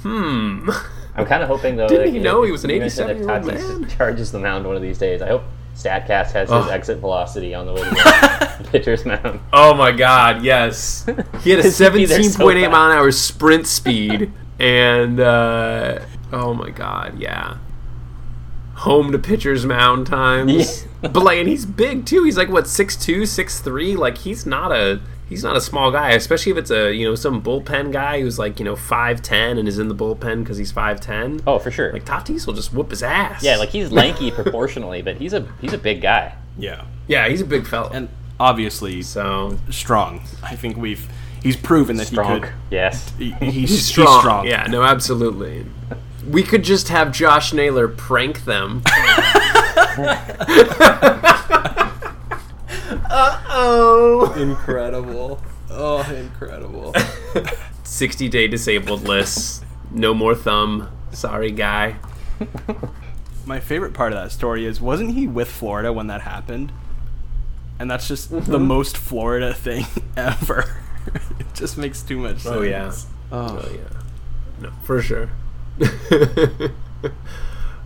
[0.03, 0.69] Hmm.
[1.15, 2.93] i'm kind of hoping though Didn't that he if- know he was an even if
[2.93, 3.89] 87-year-old Tatis man?
[3.89, 5.41] charges the mound one of these days i hope
[5.77, 6.69] statcast has his Oh.
[6.69, 7.89] exit velocity on the way to
[8.63, 10.43] the pitcher's mound Oh my God!
[10.43, 11.05] Yes,
[11.41, 13.67] he had a Because he'd be there so seventeen point eight mile an hour sprint
[13.67, 15.99] speed, and uh,
[16.33, 17.57] oh my God, yeah.
[18.81, 21.09] Home to pitcher's mound times, Yeah.
[21.09, 22.23] but like, and he's big too.
[22.23, 23.97] He's like what 6'2", 6'3".
[23.97, 27.15] Like he's not a he's not a small guy, especially if it's a you know
[27.15, 30.57] some bullpen guy who's like you know five ten and is in the bullpen because
[30.57, 31.41] he's five ten.
[31.47, 33.43] oh for sure Like Tatis will just whoop his ass.
[33.43, 36.35] Yeah, like he's lanky proportionally, but he's a he's a big guy.
[36.57, 37.89] yeah, yeah, he's a big fella.
[37.93, 38.09] and
[38.39, 40.21] obviously so strong.
[40.43, 41.07] I think we've
[41.41, 42.33] he's proven that Strong.
[42.35, 42.51] he could.
[42.71, 43.11] Yes.
[43.17, 44.19] He, he's, He's he's strong.
[44.19, 44.47] strong.
[44.47, 45.65] Yeah, no, absolutely.
[46.29, 48.83] We could just have Josh Naylor prank them
[53.09, 54.33] oh.
[54.37, 55.41] Incredible.
[55.69, 56.93] Oh, incredible.
[57.83, 59.63] 60 day disabled list.
[59.91, 60.89] No more thumb.
[61.11, 61.95] Sorry, guy.
[63.45, 66.71] My favorite part of that story is wasn't he with Florida when that happened?
[67.79, 68.51] And that's just Mm-hmm.
[68.51, 69.85] the most Florida thing
[70.17, 70.65] ever.
[71.39, 72.47] it just makes too much sense.
[72.55, 72.91] Oh, yeah.
[73.31, 74.01] Oh, Oh, yeah.
[74.61, 75.29] No, for sure.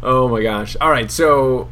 [0.03, 0.75] oh, my gosh.
[0.79, 1.67] All right, so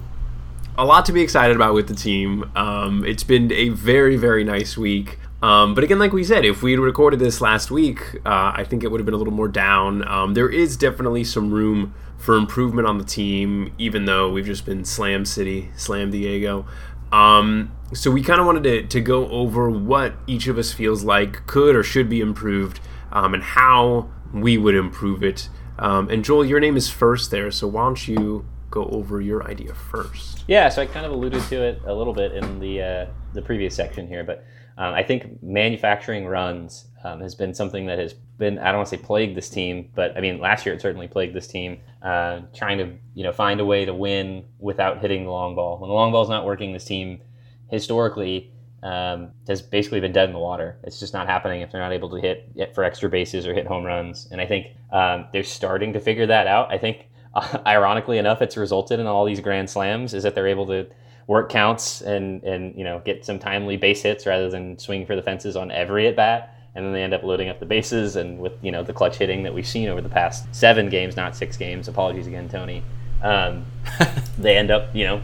[0.80, 2.50] a lot to be excited about with the team.
[2.56, 5.20] Um, it's been a very, very nice week.
[5.42, 8.64] Um, but again, like we said, if we had recorded this last week, uh, I
[8.64, 10.08] think it would have been a little more down.
[10.08, 14.66] Um, there is definitely some room for improvement on the team, even though we've just
[14.66, 16.66] been Slam City, Slam Diego.
[17.12, 21.04] Um, so we kind of wanted to, to go over what each of us feels
[21.04, 22.80] like could or should be improved
[23.12, 25.50] um, and how we would improve it.
[25.78, 29.48] Um, and Joel, your name is first there, so why don't you go over your
[29.48, 30.44] idea first?
[30.48, 33.42] Yeah, so I kind of alluded to it a little bit in the uh, the
[33.42, 34.46] previous section here, but
[34.78, 38.90] um, I think manufacturing runs um, has been something that has been I don't want
[38.90, 41.80] to say plagued this team, but I mean last year it certainly plagued this team.
[42.02, 45.80] Uh, trying to you know find a way to win without hitting the long ball.
[45.80, 47.22] When the long ball's not working, this team
[47.70, 48.52] historically
[48.84, 50.78] um, has basically been dead in the water.
[50.84, 53.68] It's just not happening if they're not able to hit, for extra bases or hit
[53.68, 54.28] home runs.
[54.32, 56.72] And I think um, they're starting to figure that out.
[56.72, 57.09] I think,
[57.66, 60.88] ironically enough, it's resulted in all these grand slams is that they're able to
[61.28, 65.16] work counts and and you know get some timely base hits rather than swing for
[65.16, 66.56] the fences on every at bat.
[66.76, 69.18] And then they end up loading up the bases and with you know the clutch
[69.18, 71.88] hitting that we've seen over the past seven games, not six games.
[71.88, 72.84] Apologies again, Tony.
[73.22, 73.66] Um,
[74.38, 75.22] they end up you know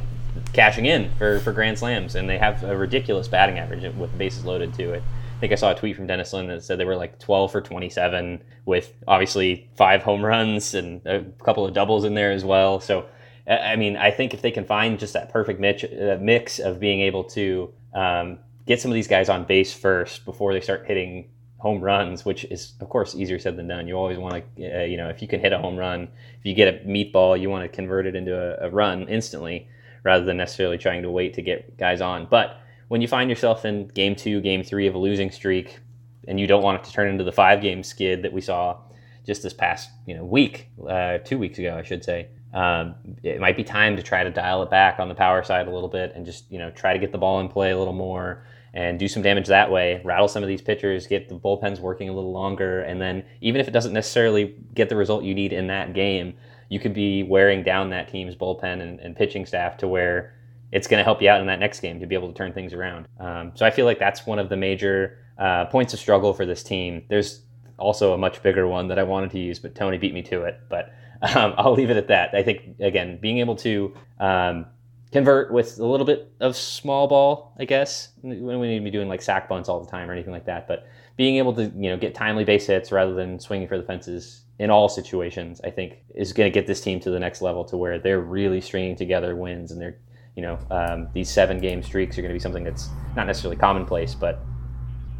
[0.53, 4.45] cashing in for, for grand slams, and they have a ridiculous batting average with bases
[4.45, 5.01] loaded too.
[5.35, 7.51] I think I saw a tweet from Dennis Lin that said they were like 12
[7.51, 12.45] for 27 with obviously five home runs and a couple of doubles in there as
[12.45, 12.79] well.
[12.79, 13.05] So,
[13.45, 16.79] I mean, I think if they can find just that perfect mix, uh, mix of
[16.79, 20.85] being able to um, get some of these guys on base first before they start
[20.87, 23.89] hitting home runs, which is of course easier said than done.
[23.89, 26.03] You always want to, uh, you know, if you can hit a home run,
[26.39, 29.67] if you get a meatball, you want to convert it into a, a run instantly
[30.03, 32.25] rather than necessarily trying to wait to get guys on.
[32.25, 35.79] But when you find yourself in game two, game three of a losing streak,
[36.27, 38.77] and you don't want it to turn into the five game skid that we saw
[39.25, 42.27] just this past you know week, uh, two weeks ago, I should say.
[42.53, 45.67] Um, it might be time to try to dial it back on the power side
[45.67, 47.77] a little bit and just you know try to get the ball in play a
[47.77, 50.01] little more and do some damage that way.
[50.03, 53.59] Rattle some of these pitchers, get the bullpens working a little longer, and then even
[53.61, 56.33] if it doesn't necessarily get the result you need in that game,
[56.69, 60.33] you could be wearing down that team's bullpen and, and pitching staff to where
[60.75, 62.51] it's going to help you out in that next game to be able to turn
[62.51, 63.07] things around.
[63.17, 66.45] Um, so I feel like that's one of the major uh, points of struggle for
[66.45, 67.01] this team.
[67.07, 67.43] There's
[67.79, 70.41] also a much bigger one that I wanted to use, but Tony beat me to
[70.41, 70.59] it.
[70.69, 70.93] But
[71.33, 72.35] um, I'll leave it at that.
[72.35, 74.65] I think again, being able to um,
[75.13, 79.07] convert with a little bit of small ball, I guess, we need to be doing
[79.07, 81.89] like sack bunts all the time or anything like that, but being able to you
[81.89, 85.69] know get timely base hits rather than swinging for the fences in all situations, I
[85.69, 88.59] think is going to get this team to the next level to where they're really
[88.59, 89.99] stringing together wins and they're
[90.35, 93.57] you know um, these seven game streaks are going to be something that's not necessarily
[93.57, 94.39] commonplace, but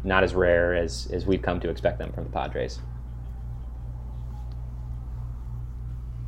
[0.04, 2.80] not as rare as as we've come to expect them from the Padres.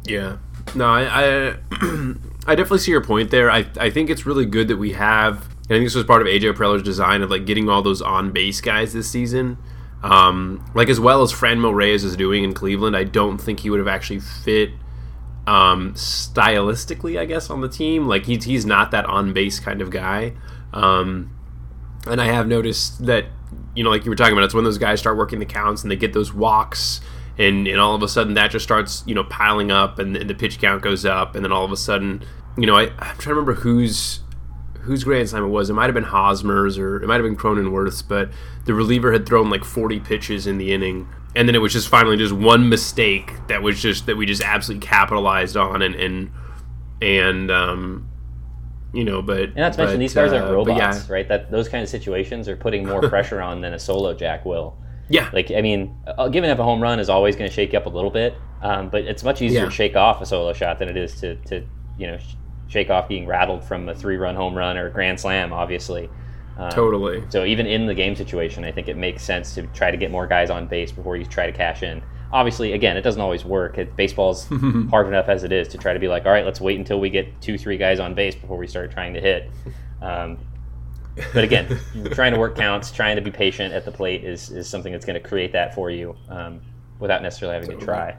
[0.04, 0.38] Yeah.
[0.74, 1.56] No, I I,
[2.46, 3.50] I definitely see your point there.
[3.50, 5.48] I, I think it's really good that we have.
[5.66, 8.32] I think this was part of AJ Preller's design of like getting all those on
[8.32, 9.58] base guys this season.
[10.02, 13.70] Um, like as well as Franmil Reyes is doing in Cleveland, I don't think he
[13.70, 14.70] would have actually fit
[15.48, 18.06] um, stylistically, I guess, on the team.
[18.06, 20.34] Like he's he's not that on base kind of guy.
[20.74, 21.34] Um,
[22.06, 23.26] and I have noticed that
[23.74, 25.82] you know, like you were talking about, it's when those guys start working the counts
[25.82, 27.00] and they get those walks
[27.38, 30.28] and, and all of a sudden that just starts you know piling up and, and
[30.28, 32.22] the pitch count goes up and then all of a sudden
[32.56, 34.20] you know I, i'm trying to remember whose
[34.80, 37.36] whose grand slam it was it might have been hosmer's or it might have been
[37.36, 38.30] cronenworth's but
[38.64, 41.88] the reliever had thrown like 40 pitches in the inning and then it was just
[41.88, 46.30] finally just one mistake that was just that we just absolutely capitalized on and and
[47.00, 48.08] and um
[48.92, 51.12] you know but And not to mention these guys uh, aren't robots, yeah.
[51.12, 51.28] right?
[51.28, 54.76] That those kind of situations are putting more pressure on than a solo jack will.
[55.10, 57.72] yeah Like, I mean, uh, giving up a home run is always going to shake
[57.72, 59.64] you up a little bit, um, but it's much easier Yeah.
[59.66, 61.64] to shake off a solo shot than it is to, to
[61.98, 62.34] you know, sh-
[62.68, 66.08] shake off being rattled from a three-run home run or a grand slam, obviously.
[66.58, 69.92] Um, totally So even in the game situation, I think it makes sense to try
[69.92, 72.02] to get more guys on base before you try to cash in.
[72.32, 73.78] Obviously, again, it doesn't always work.
[73.78, 74.46] It, baseball's
[74.90, 76.98] hard enough as it is to try to be like, all right, let's wait until
[76.98, 79.50] we get two, three guys on base before we start trying to hit.
[80.02, 80.38] Um,
[81.32, 81.78] but again,
[82.10, 85.04] trying to work counts, trying to be patient at the plate is, is something that's
[85.04, 86.60] going to create that for you um,
[86.98, 88.16] without necessarily having to try.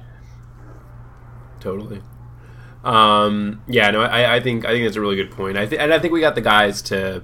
[1.60, 2.02] Totally.
[2.84, 5.58] Um, yeah, no, I, I think I think that's a really good point.
[5.58, 7.22] I th- and I think we got the guys to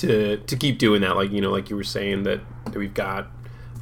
[0.00, 1.16] to to keep doing that.
[1.16, 3.28] Like you know, like you were saying that, that we've got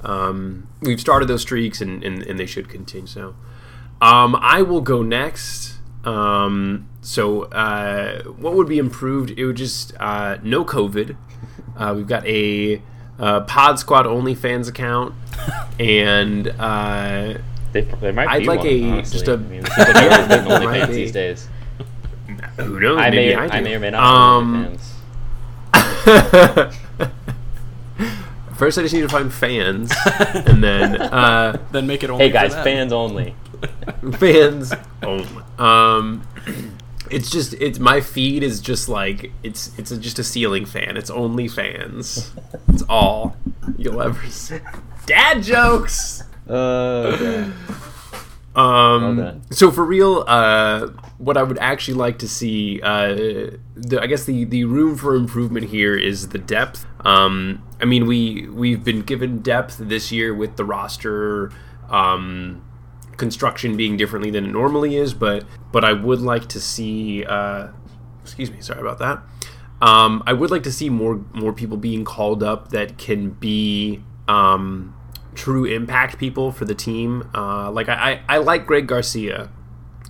[0.04, 3.06] um, we've started those streaks and, and, and they should continue.
[3.06, 3.34] So
[4.00, 5.74] um, I will go next.
[6.04, 9.30] Um, so uh, what would be improved?
[9.36, 11.16] It would just uh, no COVID.
[11.76, 12.80] Uh, we've got a
[13.18, 15.14] uh, Pod Squad OnlyFans account,
[15.80, 17.34] and uh,
[17.72, 19.18] They, there might be I'd be like one, a- honestly.
[19.18, 21.48] just a- I mean, it seems like everyone's getting There might OnlyFans these days.
[22.56, 22.98] who knows?
[22.98, 24.02] I maybe may, I, I, may or may not.
[24.02, 24.92] Um, have OnlyFans.
[28.56, 29.92] First, I just need to find fans,
[30.34, 32.24] and then uh, Then make it only.
[32.24, 32.64] Hey for guys, them.
[32.64, 33.34] fans only.
[34.18, 35.42] fans only.
[35.58, 36.26] Um,
[37.10, 40.96] it's just it's my feed is just like it's it's a, just a ceiling fan.
[40.96, 42.32] It's only fans.
[42.68, 43.36] It's all
[43.76, 44.58] you'll ever see.
[45.06, 46.24] Dad jokes.
[46.48, 47.50] Oh, okay.
[48.58, 53.14] Um, Well so for real, uh, what I would actually like to see, uh,
[53.76, 56.84] the, I guess the, the room for improvement here is the depth.
[57.04, 61.52] Um, I mean, we we've been given depth this year with the roster
[61.88, 62.64] um,
[63.16, 67.24] construction being differently than it normally is, but but I would like to see.
[67.24, 67.68] Uh,
[68.22, 69.22] excuse me, sorry about that.
[69.80, 74.02] Um, I would like to see more more people being called up that can be
[74.26, 74.97] um,
[75.38, 77.30] true impact people for the team.
[77.34, 79.48] Uh, like I, I, I like Greg Garcia,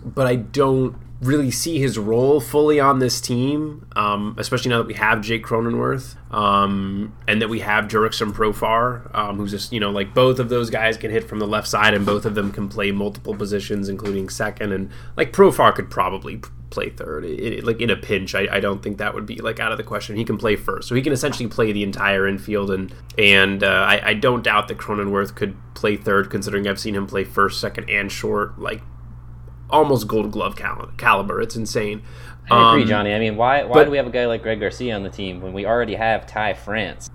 [0.02, 4.86] but I don't really see his role fully on this team, um, especially now that
[4.86, 9.80] we have Jake Cronenworth um, and that we have Jurickson Profar, um, who's just, you
[9.80, 12.36] know, like both of those guys can hit from the left side and both of
[12.36, 14.72] them can play multiple positions, including second.
[14.72, 17.24] And like Profar could probably play third.
[17.24, 19.72] It, it- like in a pinch, I, I don't think that would be like out
[19.72, 20.14] of the question.
[20.16, 22.70] He can play first, so he can essentially play the entire infield.
[22.70, 26.94] And and uh, I, I don't doubt that Cronenworth could play third, considering I've seen
[26.94, 28.58] him play first, second, and short.
[28.60, 28.82] Like
[29.70, 31.40] almost gold glove cal- caliber.
[31.40, 32.02] It's insane.
[32.50, 33.12] I agree, Um, Johnny.
[33.14, 35.10] I mean, why why but- do we have a guy like Greg Garcia on the
[35.10, 37.10] team when we already have Ty France?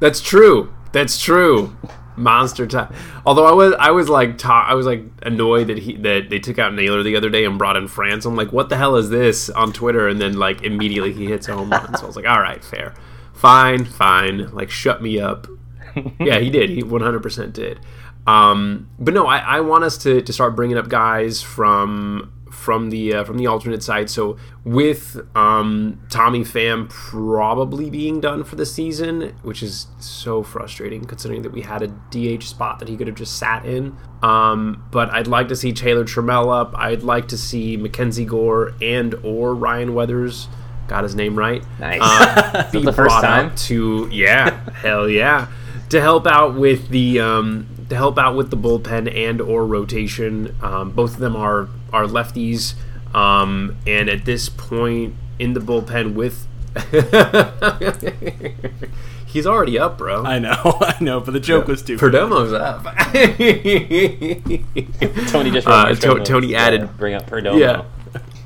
[0.00, 0.72] That's true.
[0.92, 1.76] That's true.
[2.18, 2.88] Monster Ty.
[3.26, 6.38] Although I was, I was like, ta- I was like annoyed that he that they
[6.38, 8.24] took out Naylor the other day and brought in France.
[8.24, 10.08] I'm like, what the hell is this on Twitter?
[10.08, 11.94] And then like immediately he hits a home run.
[11.98, 12.94] So I was like, all right, fair,
[13.34, 14.50] fine, fine.
[14.54, 15.46] Like shut me up.
[16.20, 16.70] yeah, he did.
[16.70, 17.80] He 100% did.
[18.26, 22.90] Um, but no, I, I want us to, to start bringing up guys from from
[22.90, 24.10] the uh, from the alternate side.
[24.10, 31.04] So with um, Tommy Pham probably being done for the season, which is so frustrating
[31.04, 33.96] considering that we had a DH spot that he could have just sat in.
[34.22, 36.74] Um, but I'd like to see Taylor Trammell up.
[36.76, 40.48] I'd like to see Mackenzie Gore and or Ryan Weathers.
[40.88, 41.64] Got his name right.
[41.78, 42.00] Nice.
[42.02, 43.54] Uh, be the first time?
[43.56, 45.48] to yeah, hell yeah,
[45.90, 50.54] to help out with the um, to help out with the bullpen and or rotation.
[50.62, 52.74] Um, both of them are are lefties,
[53.14, 56.46] um, and at this point in the bullpen with.
[59.26, 60.24] He's already up, bro.
[60.24, 61.98] I know, I know, but the joke was too.
[61.98, 62.84] Perdomo's up.
[65.30, 67.58] Tony just Uh, wrote To- Tony added- bring up Perdomo.
[67.58, 67.84] Yeah.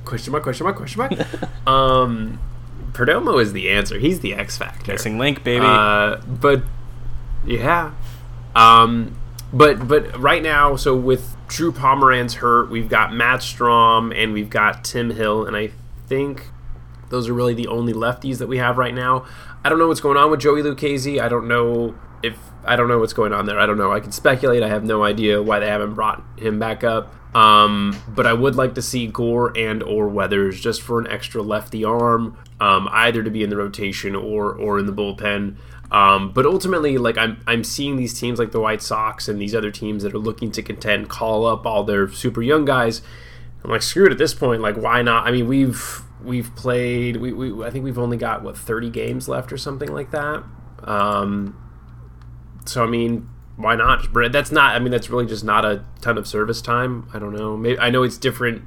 [0.05, 0.43] question mark?
[0.43, 0.77] Question mark?
[0.77, 1.13] Question mark?
[1.69, 2.41] um,
[2.93, 3.99] Perdomo is the answer.
[3.99, 4.93] He's the X factor.
[4.93, 5.65] Missing link, baby.
[5.65, 6.63] Uh, but
[7.47, 7.93] yeah,
[8.55, 9.17] um,
[9.53, 14.51] but but right now, so with Drew Pomeranz hurt, we've got Matt Strahm and we've
[14.51, 15.71] got Tim Hill, and I
[16.07, 16.51] think
[17.09, 19.27] those are really the only lefties that we have right now.
[19.65, 21.21] I don't know what's going on with Joey Lucchesi.
[21.21, 23.59] I don't know if I don't know what's going on there.
[23.59, 23.93] I don't know.
[23.93, 24.63] I can speculate.
[24.63, 27.15] I have no idea why they haven't brought him back up.
[27.35, 31.43] Um, but I would like to see Gore and or Weathers just for an extra
[31.43, 35.57] lefty arm, um, either to be in the rotation or or in the bullpen.
[35.91, 39.55] Um, but ultimately, like I'm I'm seeing these teams like the White Sox and these
[39.55, 43.03] other teams that are looking to contend call up all their super young guys.
[43.65, 44.63] I'm like, screw it at this point.
[44.63, 45.27] Like, why not?
[45.27, 47.17] I mean, we've we've played.
[47.17, 50.45] We, we I think we've only got what 30 games left or something like that.
[50.85, 51.57] Um,
[52.65, 54.07] so I mean, why not?
[54.33, 54.77] That's not.
[54.77, 57.09] I mean, that's really just not a ton of service time.
[57.13, 57.57] I don't know.
[57.57, 58.63] Maybe I know it's different.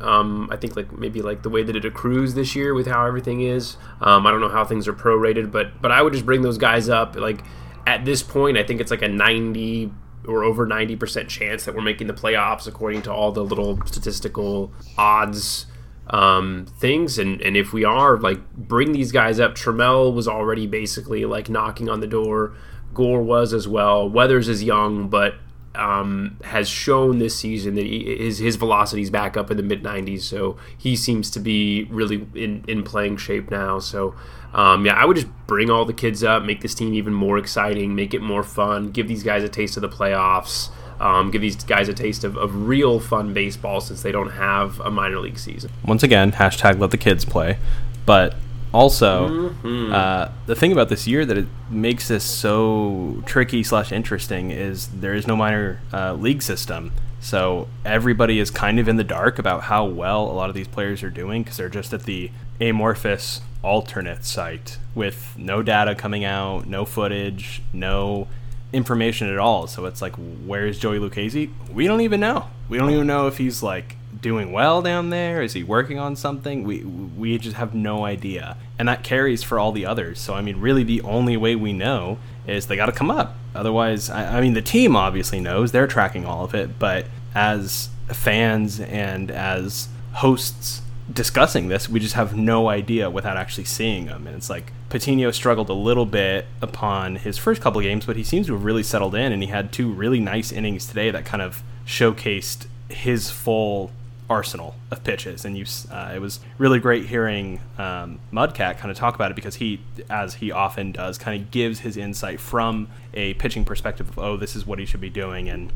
[0.00, 3.06] Um, I think like maybe like the way that it accrues this year with how
[3.06, 3.76] everything is.
[4.00, 6.58] Um, I don't know how things are prorated, but but I would just bring those
[6.58, 7.16] guys up.
[7.16, 7.42] Like
[7.86, 9.92] at this point, I think it's like a 90
[10.26, 14.72] or over 90% chance that we're making the playoffs according to all the little statistical
[14.98, 15.66] odds
[16.08, 17.18] um, things.
[17.18, 19.54] And, and if we are, like, bring these guys up.
[19.54, 22.54] Trammell was already basically like knocking on the door.
[22.92, 24.08] Gore was as well.
[24.08, 25.34] Weathers is young, but
[25.74, 29.82] um, has shown this season that he, his his velocity's back up in the mid
[29.82, 30.22] 90s.
[30.22, 33.78] So he seems to be really in, in playing shape now.
[33.78, 34.14] So
[34.52, 37.38] um, yeah, I would just bring all the kids up, make this team even more
[37.38, 40.70] exciting, make it more fun, give these guys a taste of the playoffs.
[41.00, 44.80] um, give these guys a taste of, of real fun baseball since they don't have
[44.80, 45.70] a minor league season.
[45.84, 47.56] Once again, hashtag let the kids play.
[48.04, 48.34] But
[48.72, 49.50] also,
[49.92, 54.88] uh, the thing about this year that it makes this so tricky slash interesting is
[54.88, 56.92] there is no minor uh, league system.
[57.20, 60.68] So everybody is kind of in the dark about how well a lot of these
[60.68, 66.24] players are doing because they're just at the amorphous alternate site with no data coming
[66.24, 68.26] out, no footage, no
[68.72, 69.66] information at all.
[69.66, 71.50] So it's like, where's Joey Lucchesi?
[71.70, 72.46] We don't even know.
[72.68, 75.42] We don't even know if he's like doing well down there.
[75.42, 76.64] Is he working on something?
[76.64, 80.20] We we just have no idea, and that carries for all the others.
[80.20, 83.36] So I mean, really, the only way we know is they got to come up.
[83.54, 87.88] Otherwise, I, I mean, the team obviously knows they're tracking all of it, but as
[88.08, 94.26] fans and as hosts discussing this, we just have no idea without actually seeing them.
[94.26, 98.24] And it's like Patino struggled a little bit upon his first couple games, but he
[98.24, 101.24] seems to have really settled in, and he had two really nice innings today that
[101.24, 103.90] kind of showcased his full
[104.30, 105.44] arsenal of pitches.
[105.44, 109.34] And you, uh, it was really great hearing um, Mudcat kind of talk about it
[109.34, 114.08] because he, as he often does, kind of gives his insight from a pitching perspective
[114.08, 115.72] of, oh, this is what he should be doing, and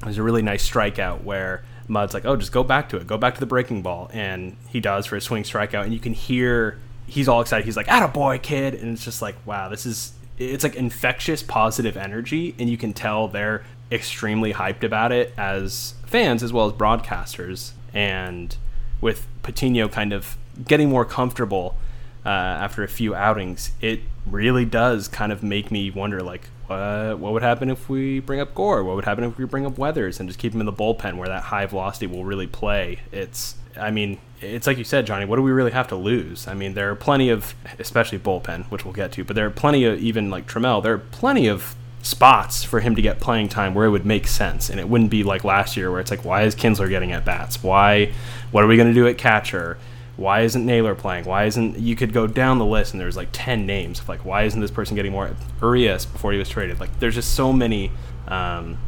[0.00, 3.06] it was a really nice strikeout where Mud's like, oh, just go back to it.
[3.06, 4.10] Go back to the breaking ball.
[4.12, 5.84] And he does for a swing strikeout.
[5.84, 7.64] And you can hear he's all excited.
[7.64, 11.42] He's like, "Atta boy, kid!" And it's just like, wow, this is it's like infectious
[11.42, 16.66] positive energy, and you can tell they're extremely hyped about it as fans as well
[16.66, 17.72] as broadcasters.
[17.92, 18.56] And
[19.00, 21.76] with Patino kind of getting more comfortable
[22.24, 27.18] uh, after a few outings, it really does kind of make me wonder, like, what
[27.20, 28.82] would happen if we bring up Gore?
[28.82, 31.18] What would happen if we bring up Weathers and just keep him in the bullpen
[31.18, 33.00] where that high velocity will really play?
[33.12, 35.26] It's, I mean, it's like you said, Johnny.
[35.26, 36.48] What do we really have to lose?
[36.48, 39.50] I mean, there are plenty of, especially bullpen, which we'll get to, but there are
[39.50, 40.82] plenty of even like Trammell.
[40.82, 44.26] There are plenty of spots for him to get playing time where it would make
[44.26, 47.12] sense, and it wouldn't be like last year where it's like, why is Kinsler getting
[47.12, 47.62] at bats?
[47.62, 48.12] Why?
[48.52, 49.78] What are we going to do at catcher?
[50.16, 51.24] Why isn't Naylor playing?
[51.24, 54.24] Why isn't you could go down the list and there's like ten names of like
[54.24, 56.78] why isn't this person getting more Urias before he was traded?
[56.78, 57.90] Like there's just so many
[58.28, 58.78] um,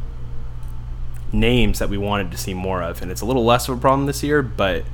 [1.33, 3.81] names that we wanted to see more of, and it's a little less of a
[3.81, 4.85] problem this year, but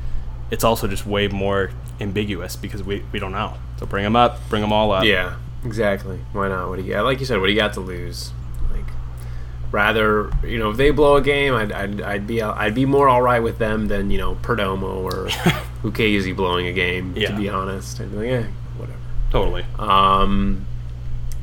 [0.49, 3.55] it's also just way more ambiguous because we, we don't know.
[3.77, 5.03] So bring them up, bring them all up.
[5.03, 5.35] Yeah,
[5.65, 6.19] exactly.
[6.33, 6.69] Why not?
[6.69, 7.05] What do you got?
[7.05, 8.31] Like you said, what do you got to lose?
[8.71, 8.85] Like,
[9.71, 13.09] rather, you know, if they blow a game, I'd, I'd, I'd be I'd be more
[13.09, 15.27] all right with them than you know Perdomo or
[15.83, 17.13] Lucchesi blowing a game.
[17.15, 17.29] Yeah.
[17.29, 18.47] To be honest, I'd be like, eh,
[18.77, 18.99] whatever.
[19.31, 19.65] Totally.
[19.79, 20.65] Um,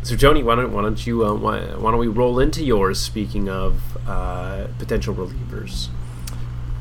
[0.02, 2.98] so Joni, why don't why don't you uh, why, why don't we roll into yours?
[2.98, 5.88] Speaking of uh, potential relievers.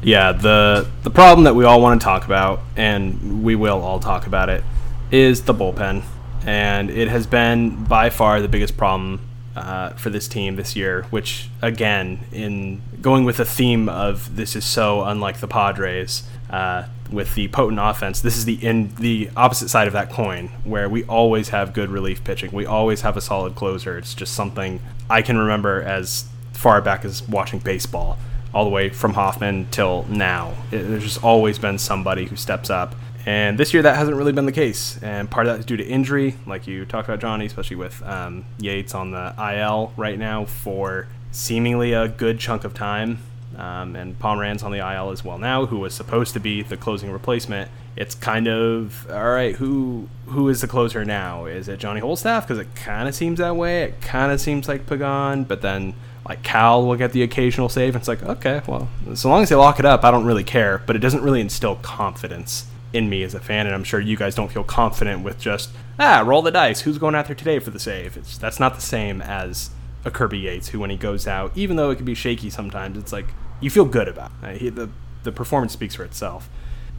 [0.02, 4.00] Yeah, the the problem that we all want to talk about, and we will all
[4.00, 4.64] talk about it,
[5.12, 6.04] is the bullpen,
[6.46, 9.22] and it has been by far the biggest problem
[9.56, 11.04] uh, for this team this year.
[11.10, 16.86] Which, again, in going with the theme of this is so unlike the Padres, uh,
[17.12, 20.88] with the potent offense, this is the in the opposite side of that coin, where
[20.88, 23.98] we always have good relief pitching, we always have a solid closer.
[23.98, 24.80] It's just something
[25.10, 28.18] I can remember as far back as watching baseball
[28.54, 30.54] all the way from Hoffman till now.
[30.72, 32.96] It, there's just always been somebody who steps up.
[33.30, 34.98] And this year, that hasn't really been the case.
[35.04, 38.02] And part of that is due to injury, like you talked about, Johnny, especially with
[38.02, 43.20] um, Yates on the IL right now for seemingly a good chunk of time.
[43.56, 46.76] Um, and Pomeranz on the IL as well now, who was supposed to be the
[46.76, 47.70] closing replacement.
[47.96, 49.56] It's kind of all right.
[49.58, 51.46] Who who is the closer now?
[51.46, 52.48] Is it Johnny Holstaff?
[52.48, 53.84] Because it kind of seems that way.
[53.84, 55.94] It kind of seems like Pagan, but then
[56.28, 57.94] like Cal will get the occasional save.
[57.94, 60.44] And it's like, okay, well, so long as they lock it up, I don't really
[60.44, 60.82] care.
[60.84, 64.18] But it doesn't really instill confidence in me as a fan, and I'm sure you
[64.18, 65.70] guys don't feel confident with just
[66.00, 66.82] ah, roll the dice.
[66.82, 68.18] Who's going out there today for the save?
[68.18, 69.70] It's that's not the same as
[70.06, 72.98] a Kirby Yates, who when he goes out, even though it can be shaky sometimes,
[72.98, 73.28] it's like
[73.60, 74.32] you feel good about.
[74.44, 74.62] It.
[74.62, 74.90] He, the
[75.24, 76.50] the performance speaks for itself.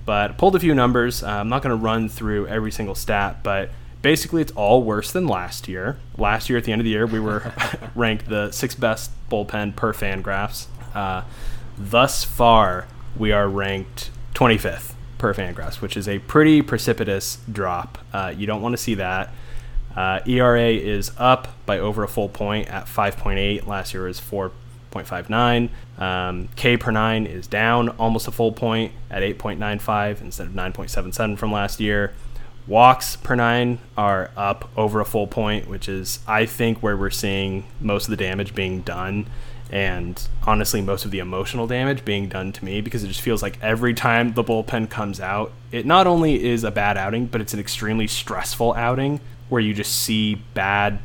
[0.04, 1.22] But pulled a few numbers.
[1.22, 3.70] Uh, I'm not going to run through every single stat, but
[4.02, 5.98] basically it's all worse than last year.
[6.16, 7.52] Last year at the end of the year, we were
[7.94, 10.66] ranked the sixth best bullpen per Fangraphs.
[10.94, 11.22] Uh,
[11.78, 17.98] thus far, we are ranked 25th per Fangraphs, which is a pretty precipitous drop.
[18.12, 19.32] Uh, you don't want to see that.
[19.94, 23.66] Uh, ERA is up by over a full point at 5.8.
[23.66, 25.68] Last year was 4.59.
[25.98, 31.38] Um, K per nine is down almost a full point at 8.95 instead of 9.77
[31.38, 32.14] from last year.
[32.66, 37.10] Walks per nine are up over a full point, which is, I think, where we're
[37.10, 39.26] seeing most of the damage being done.
[39.70, 43.40] And honestly, most of the emotional damage being done to me because it just feels
[43.40, 47.40] like every time the bullpen comes out, it not only is a bad outing, but
[47.40, 50.98] it's an extremely stressful outing where you just see bad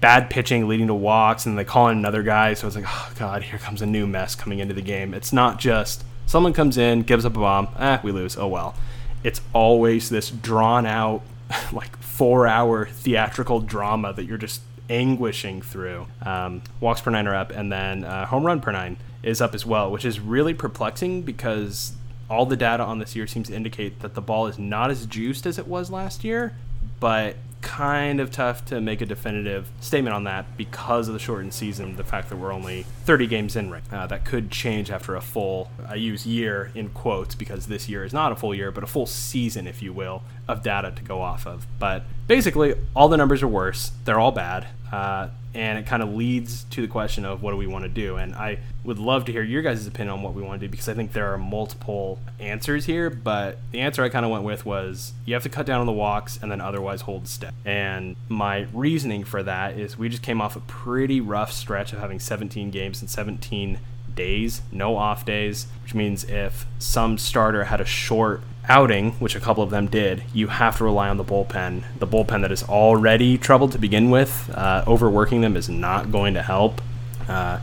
[0.00, 2.54] bad pitching leading to walks, and they call in another guy.
[2.54, 5.14] So it's like, oh god, here comes a new mess coming into the game.
[5.14, 8.36] It's not just someone comes in, gives up a bomb, ah, we lose.
[8.36, 8.74] Oh well.
[9.22, 11.22] It's always this drawn out,
[11.72, 16.06] like four hour theatrical drama that you're just anguishing through.
[16.22, 19.54] Um, walks per nine are up, and then uh, home run per nine is up
[19.54, 21.92] as well, which is really perplexing because
[22.28, 25.06] all the data on this year seems to indicate that the ball is not as
[25.06, 26.54] juiced as it was last year,
[26.98, 31.52] but kind of tough to make a definitive statement on that because of the shortened
[31.52, 33.82] season, the fact that we're only 30 games in right?
[33.92, 38.04] Uh, that could change after a full i use year in quotes because this year
[38.04, 41.02] is not a full year but a full season if you will of data to
[41.02, 41.66] go off of.
[41.78, 43.92] But basically all the numbers are worse.
[44.04, 44.66] They're all bad.
[44.92, 47.88] Uh, and it kind of leads to the question of what do we want to
[47.88, 48.16] do?
[48.16, 50.70] And i would love to hear your guys' opinion on what we want to do
[50.70, 54.44] because i think there are multiple answers here but the answer i kind of went
[54.44, 57.54] with was you have to cut down on the walks and then otherwise hold steady
[57.64, 61.98] and my reasoning for that is we just came off a pretty rough stretch of
[61.98, 63.78] having 17 games and 17
[64.14, 69.40] days no off days which means if some starter had a short outing, which a
[69.40, 71.82] couple of them did, you have to rely on the bullpen.
[71.98, 76.34] The bullpen that is already troubled to begin with, uh, overworking them is not going
[76.34, 76.80] to help.
[77.28, 77.58] Uh,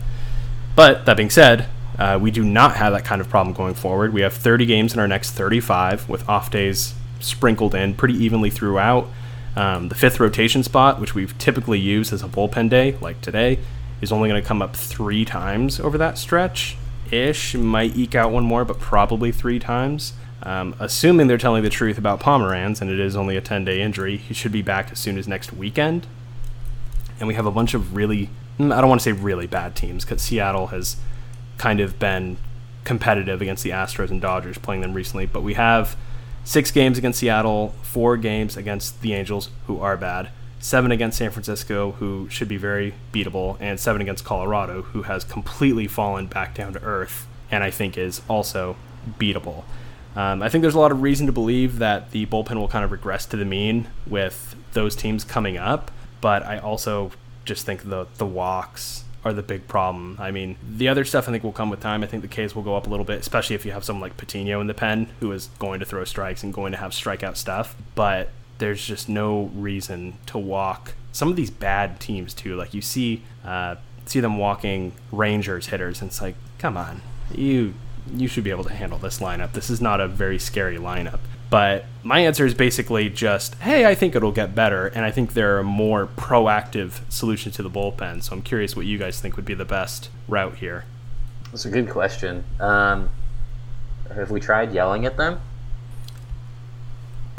[0.76, 1.66] but that being said,
[1.98, 4.12] uh, we do not have that kind of problem going forward.
[4.12, 8.50] We have 30 games in our next 35 with off days sprinkled in pretty evenly
[8.50, 9.08] throughout.
[9.56, 13.58] Um, the fifth rotation spot, which we've typically used as a bullpen day, like today,
[14.00, 16.76] is only going to come up three times over that stretch
[17.10, 17.54] ish.
[17.54, 20.12] Might eke out one more, but probably three times.
[20.42, 23.82] Um, assuming they're telling the truth about Pomeranz and it is only a 10 day
[23.82, 26.06] injury, he should be back as soon as next weekend.
[27.18, 29.74] And we have a bunch of really, mm, I don't want to say really bad
[29.74, 30.96] teams because Seattle has
[31.56, 32.36] kind of been
[32.84, 35.26] competitive against the Astros and Dodgers playing them recently.
[35.26, 35.96] But we have
[36.44, 40.30] six games against Seattle, four games against the Angels, who are bad,
[40.60, 45.24] seven against San Francisco, who should be very beatable, and seven against Colorado, who has
[45.24, 48.76] completely fallen back down to earth and I think is also
[49.18, 49.64] beatable.
[50.16, 52.84] Um, I think there's a lot of reason to believe that the bullpen will kind
[52.84, 55.90] of regress to the mean with those teams coming up,
[56.20, 57.12] but I also
[57.44, 60.16] just think the the walks are the big problem.
[60.20, 62.02] I mean, the other stuff I think will come with time.
[62.02, 64.00] I think the Ks will go up a little bit, especially if you have someone
[64.00, 66.92] like Patino in the pen who is going to throw strikes and going to have
[66.92, 67.76] strikeout stuff.
[67.94, 72.56] But there's just no reason to walk some of these bad teams too.
[72.56, 77.02] Like you see, uh, see them walking Rangers hitters, and it's like, come on,
[77.34, 77.74] you
[78.14, 79.52] you should be able to handle this lineup.
[79.52, 81.20] This is not a very scary lineup.
[81.50, 85.32] But my answer is basically just, hey, I think it'll get better, and I think
[85.32, 88.22] there are more proactive solutions to the bullpen.
[88.22, 90.84] So I'm curious what you guys think would be the best route here.
[91.50, 92.44] That's a good question.
[92.60, 93.08] Um,
[94.14, 95.40] have we tried yelling at them?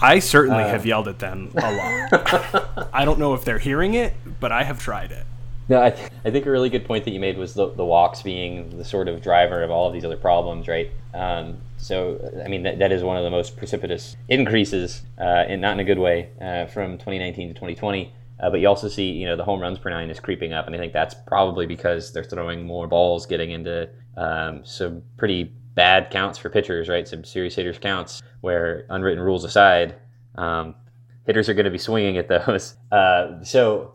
[0.02, 0.70] I certainly uh.
[0.70, 2.90] have yelled at them a lot.
[2.94, 5.26] I don't know if they're hearing it, but I have tried it.
[5.68, 7.86] No, I, th- I think a really good point that you made was the, the
[7.86, 10.90] walks being the sort of driver of all of these other problems, right?
[11.14, 15.62] Um, so, I mean, that, that is one of the most precipitous increases, uh, and
[15.62, 18.12] not in a good way, uh, from 2019 to 2020.
[18.40, 20.66] Uh, but you also see, you know, the home runs per nine is creeping up,
[20.66, 25.54] and I think that's probably because they're throwing more balls, getting into um, some pretty
[25.80, 27.08] bad counts for pitchers, right?
[27.08, 29.96] Some serious hitters counts where unwritten rules aside,
[30.36, 30.76] um,
[31.26, 32.76] hitters are going to be swinging at those.
[32.92, 33.94] Uh, so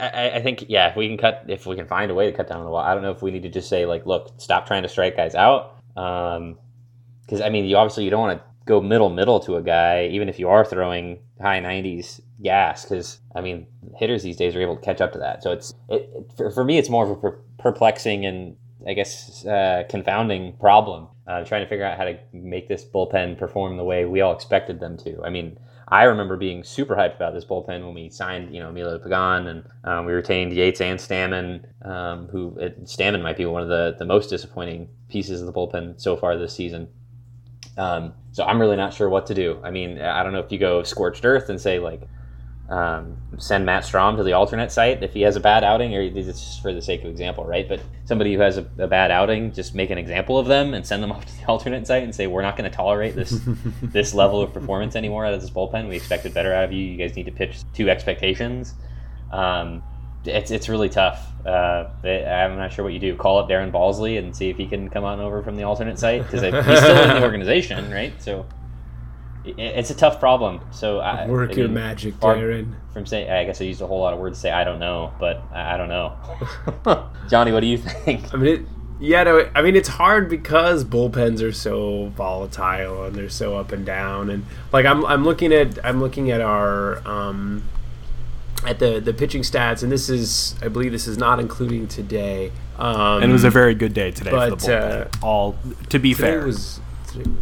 [0.00, 2.34] I, I, think yeah, if we can cut, if we can find a way to
[2.34, 4.06] cut down on the wall, I don't know if we need to just say like,
[4.06, 5.76] look, stop trying to strike guys out.
[5.94, 6.56] Um,
[7.26, 9.62] Because um, I mean, you obviously you don't want to go middle middle to a
[9.62, 12.84] guy, even if you are throwing high 90s gas.
[12.84, 13.66] Because I mean,
[13.98, 15.42] hitters these days are able to catch up to that.
[15.42, 18.56] So it's it, for, for me, it's more of a per- perplexing and
[18.86, 21.08] I guess uh, confounding problem.
[21.30, 24.34] Uh, trying to figure out how to make this bullpen perform the way we all
[24.34, 25.22] expected them to.
[25.22, 25.56] I mean,
[25.86, 29.46] I remember being super hyped about this bullpen when we signed, you know, Emilio Pagan
[29.46, 33.68] and um, we retained Yates and Stammen, um, who it, Stammen might be one of
[33.68, 36.88] the, the most disappointing pieces of the bullpen so far this season.
[37.78, 39.60] Um, so I'm really not sure what to do.
[39.62, 42.02] I mean, I don't know if you go scorched earth and say like,
[42.70, 46.02] um, send Matt Strahm to the alternate site if he has a bad outing, or
[46.02, 47.68] it's just for the sake of example, right?
[47.68, 50.86] But somebody who has a, a, bad outing, just make an example of them and
[50.86, 53.40] send them off to the alternate site and say, we're not going to tolerate this
[53.82, 55.88] this level of performance anymore out of this bullpen.
[55.88, 56.84] We expected better out of you.
[56.84, 58.74] You guys need to pitch to expectations.
[59.32, 59.82] Um,
[60.24, 61.26] it's it's really tough.
[61.44, 63.16] Uh, I'm not sure what you do.
[63.16, 65.98] Call up Darren Balsley and see if he can come on over from the alternate
[65.98, 68.12] site because he's still in the organization, right?
[68.22, 68.46] So
[69.44, 70.60] it's a tough problem.
[70.70, 72.74] So I, work I your magic, Darren.
[72.92, 74.78] From saying, I guess I used a whole lot of words to say I don't
[74.80, 76.16] know, but I, I don't know.
[77.28, 78.32] Johnny, what do you think?
[78.34, 78.66] I mean, it,
[78.98, 83.72] yeah, no, I mean it's hard because bullpens are so volatile and they're so up
[83.72, 87.62] and down, and like I'm, I'm looking at, I'm looking at our, um,
[88.66, 92.52] at the the pitching stats, and this is I believe this is not including today.
[92.78, 95.22] Um, And it was a very good day today but, for the bullpen.
[95.22, 95.56] uh, All
[95.88, 97.38] to be today fair, was, today was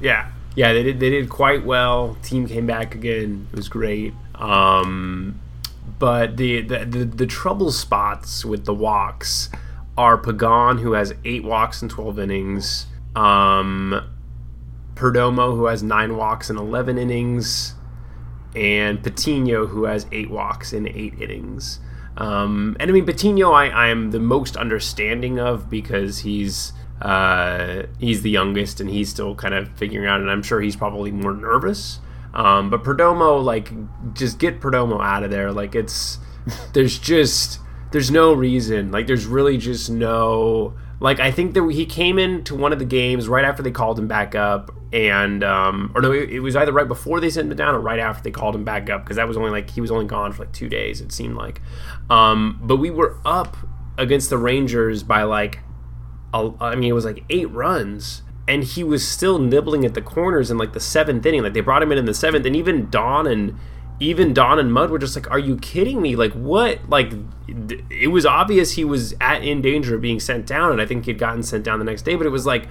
[0.00, 2.16] yeah yeah they did they did quite well.
[2.22, 3.46] Team came back again.
[3.52, 4.12] It was great.
[4.34, 5.40] Um,
[6.00, 9.50] but the, the the the trouble spots with the walks
[9.96, 12.86] are Pagan who has eight walks in twelve innings.
[13.14, 14.04] Um,
[14.96, 17.74] Perdomo who has nine walks in eleven innings
[18.56, 21.78] and Patino, who has eight walks in eight innings.
[22.16, 27.82] Um, and I mean, Patino, I, I am the most understanding of because he's uh,
[27.98, 31.10] he's the youngest and he's still kind of figuring out, and I'm sure he's probably
[31.10, 32.00] more nervous.
[32.34, 33.72] Um, but Perdomo, like,
[34.14, 35.52] just get Perdomo out of there.
[35.52, 36.18] Like, it's
[36.72, 37.60] there's just
[37.92, 38.90] there's no reason.
[38.90, 41.20] Like, there's really just no like.
[41.20, 44.08] I think that he came into one of the games right after they called him
[44.08, 47.56] back up, and um, or no, it, it was either right before they sent him
[47.56, 49.80] down or right after they called him back up because that was only like he
[49.80, 51.00] was only gone for like two days.
[51.00, 51.60] It seemed like,
[52.10, 53.56] um, but we were up
[53.96, 55.60] against the Rangers by like,
[56.32, 58.22] I mean, it was like eight runs.
[58.46, 61.42] And he was still nibbling at the corners in like the seventh inning.
[61.42, 63.58] Like they brought him in in the seventh, and even Don and
[64.00, 66.16] even Don and Mud were just like, "Are you kidding me?
[66.16, 66.78] Like what?
[66.88, 67.12] Like
[67.90, 71.04] it was obvious he was at in danger of being sent down, and I think
[71.04, 72.14] he'd gotten sent down the next day.
[72.14, 72.70] But it was like,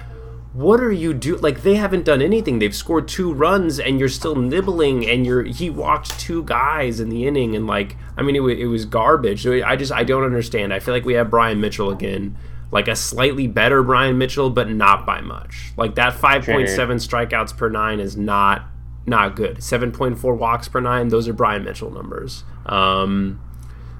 [0.54, 1.36] what are you do?
[1.38, 2.58] Like they haven't done anything.
[2.58, 5.06] They've scored two runs, and you're still nibbling.
[5.08, 8.48] And you're he walked two guys in the inning, and like I mean, it, wa-
[8.48, 9.46] it was garbage.
[9.46, 10.74] I just I don't understand.
[10.74, 12.36] I feel like we have Brian Mitchell again.
[12.72, 15.72] Like a slightly better Brian Mitchell, but not by much.
[15.78, 18.66] Like that 5.7 strikeouts per nine is not
[19.06, 19.58] not good.
[19.58, 22.44] 7.4 walks per nine, those are Brian Mitchell numbers.
[22.66, 23.42] Um,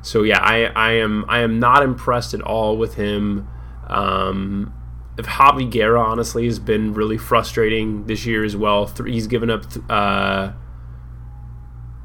[0.02, 3.48] so yeah, I, I am I am not impressed at all with him.
[3.88, 4.74] Um,
[5.18, 8.86] if Javy Guerra honestly has been really frustrating this year as well.
[9.06, 9.70] He's given up.
[9.72, 10.52] Th- uh,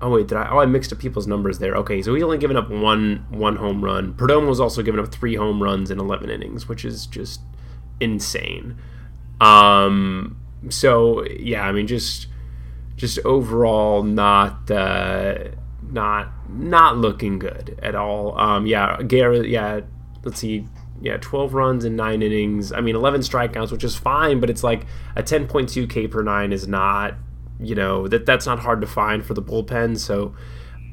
[0.02, 0.48] oh wait, did I?
[0.50, 1.74] Oh, I mixed up people's numbers there.
[1.76, 4.14] Okay, so he's only given up one one home run.
[4.14, 7.40] Perdomo was also given up three home runs in 11 innings, which is just
[8.00, 8.76] insane.
[9.40, 10.36] Um,
[10.68, 12.26] so yeah, I mean, just
[12.96, 15.48] just overall not uh,
[15.90, 18.38] not not looking good at all.
[18.38, 19.48] Um, yeah, Garrett.
[19.48, 19.80] Yeah,
[20.24, 20.66] let's see.
[21.00, 22.70] Yeah, 12 runs in nine innings.
[22.70, 24.86] I mean, 11 strikeouts, which is fine, but it's like
[25.16, 27.14] a 10.2 K per nine is not,
[27.62, 29.98] you know, that that's not hard to find for the bullpen.
[29.98, 30.34] So,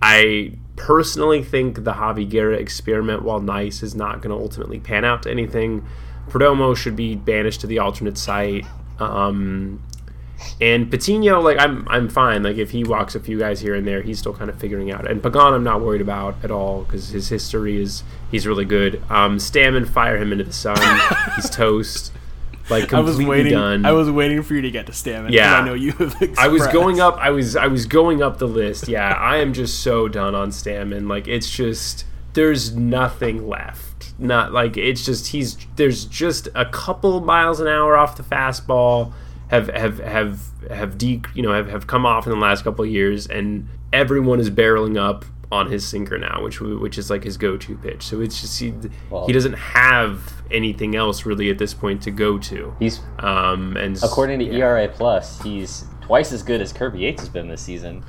[0.01, 5.03] I personally think the Javy Guerra experiment, while nice, is not going to ultimately pan
[5.03, 5.85] out to anything.
[6.29, 8.65] Perdomo should be banished to the alternate site.
[8.99, 9.83] Um,
[10.61, 12.43] and Patino, like I'm, I'm fine.
[12.43, 14.91] Like if he walks a few guys here and there, he's still kind of figuring
[14.91, 15.09] out.
[15.09, 19.03] And Pagan, I'm not worried about at all because his history is he's really good.
[19.09, 20.77] Um, Stammen, fire him into the sun.
[21.35, 22.13] he's toast.
[22.69, 23.53] Like I was waiting.
[23.53, 23.85] done.
[23.85, 25.25] I was waiting for you to get to Stammen.
[25.27, 25.55] 'cause Yeah.
[25.59, 26.15] I know you have.
[26.37, 27.17] I was going up.
[27.17, 28.87] I was I was going up the list.
[28.87, 31.07] Yeah, I am just so done on Stammen.
[31.09, 34.13] Like it's just there's nothing left.
[34.19, 39.13] Not like it's just he's there's just a couple miles an hour off the fastball
[39.47, 40.39] have have have
[40.69, 43.67] have de you know have, have come off in the last couple of years, and
[43.91, 48.03] everyone is barreling up on his sinker now, which which is like his go-to pitch.
[48.03, 48.73] So it's just he,
[49.09, 52.75] Well- he doesn't have anything else really at this point to go to.
[52.79, 54.65] He's Um, and according to yeah.
[54.65, 58.03] ERA plus, he's twice as good as Kirby Yates has been this season.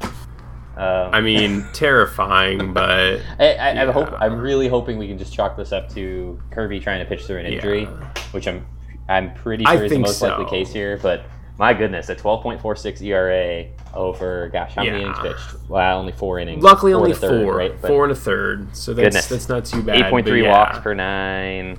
[0.76, 5.32] Um, I mean, terrifying, but I, I, I'm, hope, I'm really hoping we can just
[5.34, 8.14] chalk this up to Kirby trying to pitch through an injury, Yeah.
[8.32, 8.66] which I'm
[9.08, 10.98] I'm pretty I sure is the most likely case here.
[11.02, 11.24] But
[11.58, 15.02] my goodness, a 12.46 ERA over gosh, how many Yeah.
[15.04, 15.68] innings pitched?
[15.68, 16.62] Wow, only four innings.
[16.62, 17.80] luckily Four only and third, four, right?
[17.80, 18.76] But four and a third.
[18.76, 19.26] So that's Goodness.
[19.28, 19.96] that's not too bad.
[20.12, 21.78] 8.3 yeah, walks per nine.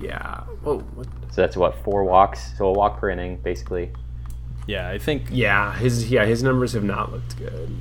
[0.00, 0.40] Yeah.
[0.62, 0.78] Whoa.
[0.94, 1.06] What?
[1.30, 2.52] So that's what four walks.
[2.58, 3.90] So a walk per inning, basically.
[4.66, 5.24] Yeah, I think.
[5.30, 5.74] Yeah.
[5.74, 7.74] His yeah his numbers have not looked good.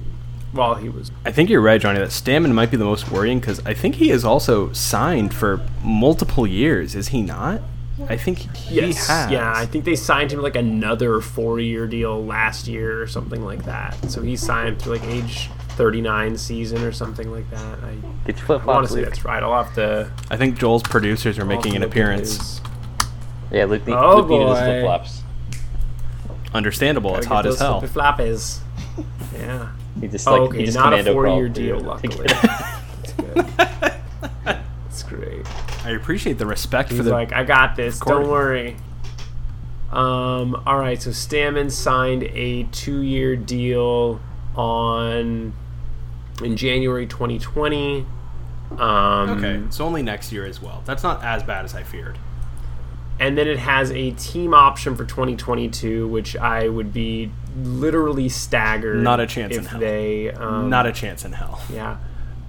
[0.51, 1.99] While he was I think you're right, Johnny.
[1.99, 5.61] That Stammen might be the most worrying because I think he is also signed for
[5.83, 6.93] multiple years.
[6.95, 7.61] Is he not?
[8.09, 9.31] I think he yes has.
[9.31, 13.43] yeah I think they signed him like another four year deal last year or something
[13.45, 13.95] like that.
[14.09, 17.79] So he signed through like age thirty nine season or something like that.
[17.83, 19.03] I Get your flip want flops.
[19.03, 19.43] that's right.
[19.43, 22.37] I'll have to I think Joel's producers are making an I'll look at appearance.
[22.37, 22.61] his-
[23.51, 25.21] Yeah, Luke, need- Oh, Luke needed his flip flops.
[26.53, 27.15] Understandable.
[27.17, 27.79] It's Gotta hot as those hell.
[27.81, 28.59] flippy floppies.
[29.37, 29.69] Yeah.
[29.99, 32.27] He just Oh, like okay, he just not a four-year deal, luckily.
[32.27, 33.93] That's good.
[35.11, 35.85] That's great.
[35.85, 37.11] I appreciate the respect for He's the.
[37.11, 37.99] like, I got this.
[37.99, 38.23] Corey.
[38.23, 38.75] Don't worry.
[39.91, 40.63] Um.
[40.65, 41.01] All right.
[41.01, 44.21] So Stammen signed a two-year deal
[44.55, 45.53] on
[46.43, 48.05] in January 2020.
[48.77, 50.81] Um, okay, so only next year as well.
[50.85, 52.17] That's not as bad as I feared.
[53.19, 57.31] And then it has a team option for 2022, which I would be
[57.61, 59.03] literally staggered.
[59.03, 59.79] Not a chance if in hell.
[59.79, 60.31] they.
[60.31, 61.61] Um, not a chance in hell.
[61.71, 61.97] Yeah.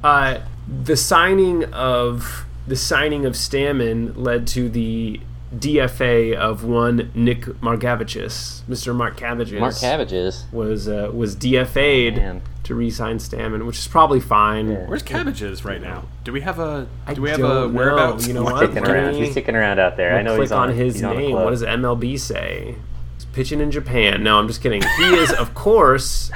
[0.03, 0.41] Uh,
[0.85, 5.21] the signing of the signing of Stammen led to the
[5.55, 8.63] DFA of one Nick Margevicius.
[8.69, 8.95] Mr.
[8.95, 10.45] Mark Cabbages Mark Cabbages.
[10.51, 12.43] was uh, was DFA'd Man.
[12.65, 14.71] to re-sign Stammen, which is probably fine.
[14.71, 14.87] Yeah.
[14.87, 16.05] Where's cabbages right now?
[16.25, 18.27] Do we have a do we have a don't whereabouts?
[18.27, 18.69] You know what?
[18.73, 19.15] Kicking around.
[19.15, 20.13] He's kicking around out there.
[20.13, 21.33] I We'll know click he's on, on his he's name.
[21.33, 21.45] club.
[21.45, 22.77] What does MLB say?
[23.17, 24.23] He's pitching in Japan.
[24.23, 24.83] No, I'm just kidding.
[24.97, 26.31] He is, of course,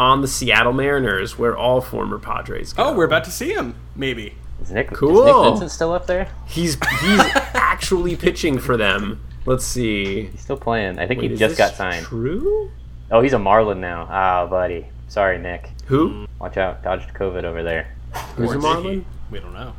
[0.00, 2.84] on the Seattle Mariners, where all former Padres go.
[2.84, 3.74] Oh, we're about to see him.
[3.94, 4.36] Maybe.
[4.62, 5.20] Is Nick, Cool.
[5.26, 6.28] Is Nick Vincent still up there?
[6.46, 7.20] He's he's
[7.54, 9.20] actually pitching for them.
[9.44, 10.26] Let's see.
[10.26, 10.98] He's still playing.
[10.98, 12.06] I think Wait, he just got signed.
[12.06, 12.70] True?
[13.10, 14.06] Oh, he's a Marlin now.
[14.10, 14.86] Ah, buddy.
[15.08, 15.70] Sorry, Nick.
[15.86, 16.26] Who?
[16.38, 16.82] Watch out.
[16.82, 17.94] Dodged COVID over there.
[18.36, 19.00] Who's a Marlin?
[19.00, 19.04] he?
[19.30, 19.74] We don't know.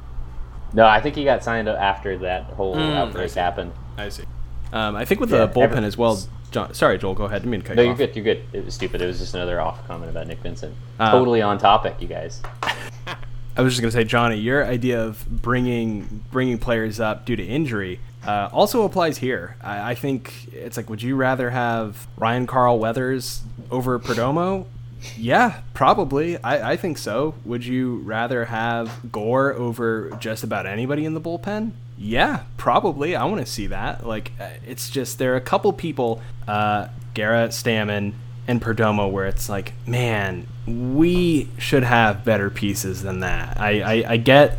[0.73, 3.39] No, I think he got signed after that whole Mm, outbreak see.
[3.39, 3.71] happened.
[3.97, 4.23] I see.
[4.73, 6.19] Um, I think with Yeah, the bullpen every- as well.
[6.51, 7.13] John, sorry, Joel.
[7.15, 7.35] Go ahead.
[7.37, 7.97] I didn't mean to cut No, you you're off.
[7.99, 8.15] good.
[8.15, 8.43] You're good.
[8.53, 9.01] It was stupid.
[9.01, 10.75] It was just another off comment about Nick Vincent.
[10.99, 12.41] Uh, totally on topic, you guys.
[13.55, 17.43] I was just gonna say, Johnny, your idea of bringing bringing players up due to
[17.43, 19.57] injury uh, also applies here.
[19.61, 24.65] I, I think it's like, would you rather have Ryan Carl Weathers over Perdomo?
[25.17, 26.37] Yeah, probably.
[26.37, 27.35] I, I think so.
[27.43, 31.71] Would you rather have Gore over just about anybody in the bullpen?
[31.97, 33.15] Yeah, probably.
[33.15, 34.05] I want to see that.
[34.07, 38.13] Like, uh, it's just there are a couple people, uh, Garrett Stammen
[38.47, 43.59] and Perdomo, where it's like, man, we should have better pieces than that.
[43.59, 44.57] I, I, I get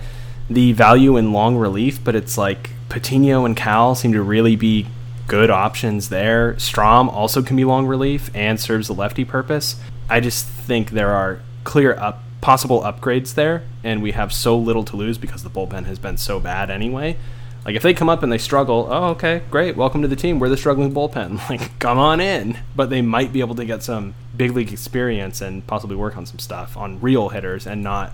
[0.49, 4.87] the value in long relief, but it's like Patino and Cal seem to really be
[5.26, 6.55] good options there.
[6.55, 9.76] Strahm also can be long relief and serves the lefty purpose.
[10.09, 14.85] I just think there are clear up possible upgrades there, and we have so little
[14.85, 17.16] to lose because the bullpen has been so bad anyway.
[17.64, 20.38] Like if they come up and they struggle, oh okay, great, welcome to the team.
[20.38, 21.40] We're the struggling bullpen.
[21.48, 22.58] Like come on in.
[22.76, 26.26] But they might be able to get some big league experience and possibly work on
[26.26, 28.12] some stuff on real hitters and not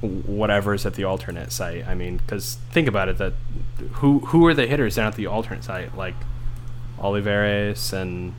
[0.00, 1.86] whatever's at the alternate site.
[1.86, 3.34] I mean, because think about it, that
[3.94, 5.96] who who are the hitters down at the alternate site?
[5.96, 6.14] Like
[7.00, 8.34] Olivares and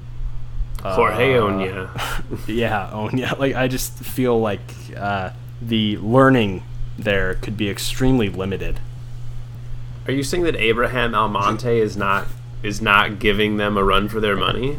[0.83, 2.47] uh, Jorge Oña.
[2.47, 3.35] yeah, Onya.
[3.39, 4.61] Like I just feel like
[4.95, 6.63] uh, the learning
[6.97, 8.79] there could be extremely limited.
[10.07, 12.27] Are you saying that Abraham Almonte is not
[12.63, 14.77] is not giving them a run for their money?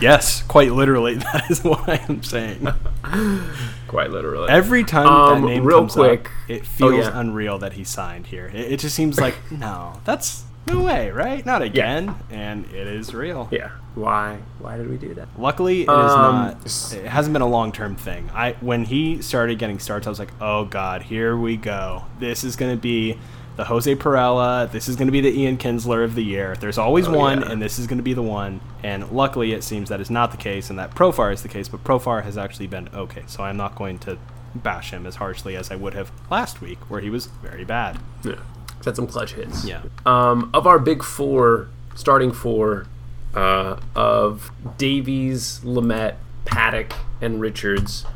[0.00, 2.66] yes, quite literally, that is what I am saying.
[3.88, 4.50] Quite literally.
[4.50, 7.18] Every time Um, that name real comes quick- up, it Oh, feels yeah.
[7.20, 8.50] unreal that he signed here.
[8.52, 11.46] It, it just seems like no, that's no way, right?
[11.46, 13.48] Not again, and it is real.
[13.50, 13.70] yeah.
[13.94, 14.38] Why?
[14.58, 15.28] Why did we do that?
[15.38, 16.92] Luckily, it is Um, not.
[16.92, 18.28] It hasn't been a long term thing.
[18.34, 22.04] I when he started getting starts, I was like, "Oh God, here we go.
[22.20, 23.16] This is going to be
[23.58, 24.70] the Jose Pirela.
[24.70, 26.54] This is going to be the Ian Kinsler of the year.
[26.60, 27.50] There's always Oh, one, yeah.
[27.50, 30.30] and this is going to be the one." And luckily, it seems that is not
[30.30, 31.68] the case, and that Profar is the case.
[31.68, 34.16] But Profar has actually been okay, so I'm not going to
[34.54, 37.98] bash him as harshly as I would have last week, where he was very bad.
[38.24, 38.36] Yeah.
[38.76, 39.64] He's had some clutch hits.
[39.64, 39.82] Yeah.
[40.06, 42.86] Um, of our big four, starting four,
[43.34, 48.06] uh, of Davies, Lamet, Paddock, and Richards,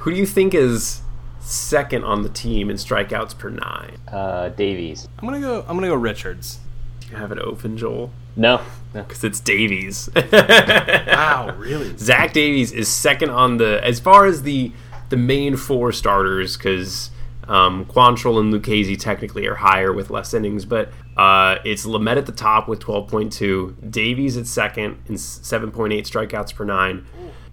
[0.00, 1.00] who do you think is
[1.48, 3.98] second on the team in strikeouts per nine?
[4.10, 5.08] Uh, Davies.
[5.18, 5.60] I'm gonna go.
[5.68, 6.60] I'm gonna go Richards.
[7.00, 8.10] Do you have it open, Joel?
[8.36, 8.60] No.
[8.94, 9.02] no.
[9.02, 10.08] Because it's Davies.
[10.14, 11.96] Wow, really?
[11.96, 14.72] Zach Davies is second on the as far as the
[15.08, 17.10] the main four starters because
[17.48, 22.26] um, Quantrill and Lucchesi technically are higher with less innings, but uh, it's Lamet at
[22.26, 25.72] the top with 12.2, Davies at second and 7.8
[26.02, 27.06] strikeouts per nine,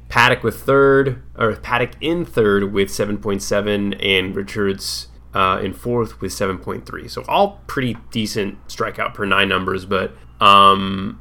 [0.10, 5.08] Paddock with third or Paddock in third with 7.7, and Richards.
[5.34, 9.86] Uh, in fourth with 7.3, so all pretty decent strikeout per nine numbers.
[9.86, 11.20] But um,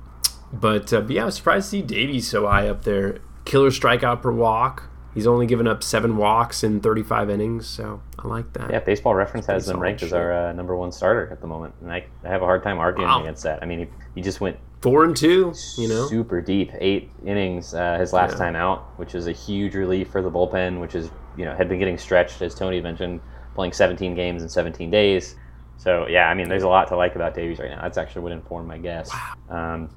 [0.52, 3.18] but, uh, but yeah, I was surprised to see Davies so high up there.
[3.44, 4.88] Killer strikeout per walk.
[5.14, 8.70] He's only given up seven walks in 35 innings, so I like that.
[8.70, 11.74] Yeah, Baseball Reference has him ranked as our uh, number one starter at the moment,
[11.80, 13.20] and I, I have a hard time arguing Wow.
[13.22, 13.64] against that.
[13.64, 16.06] I mean, he, he just went Four and two, you know.
[16.08, 18.36] super deep, eight innings uh, his last Yeah.
[18.38, 21.70] time out, which is a huge relief for the bullpen, which is you know had
[21.70, 23.20] been getting stretched as Tony mentioned,
[23.54, 25.36] playing 17 games in 17 days.
[25.78, 27.80] So yeah, I mean, there's a lot to like about Davies right now.
[27.80, 29.10] That's actually what informed my guess.
[29.48, 29.74] Wow.
[29.74, 29.90] Um,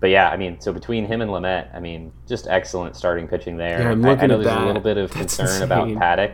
[0.00, 3.58] but yeah, I mean, so between him and Lamet, I mean, just excellent starting pitching
[3.58, 3.82] there.
[3.82, 4.62] Yeah, I'm looking I- I, know there's that.
[4.62, 5.94] a little bit of That's concern about.
[5.98, 6.32] Paddock.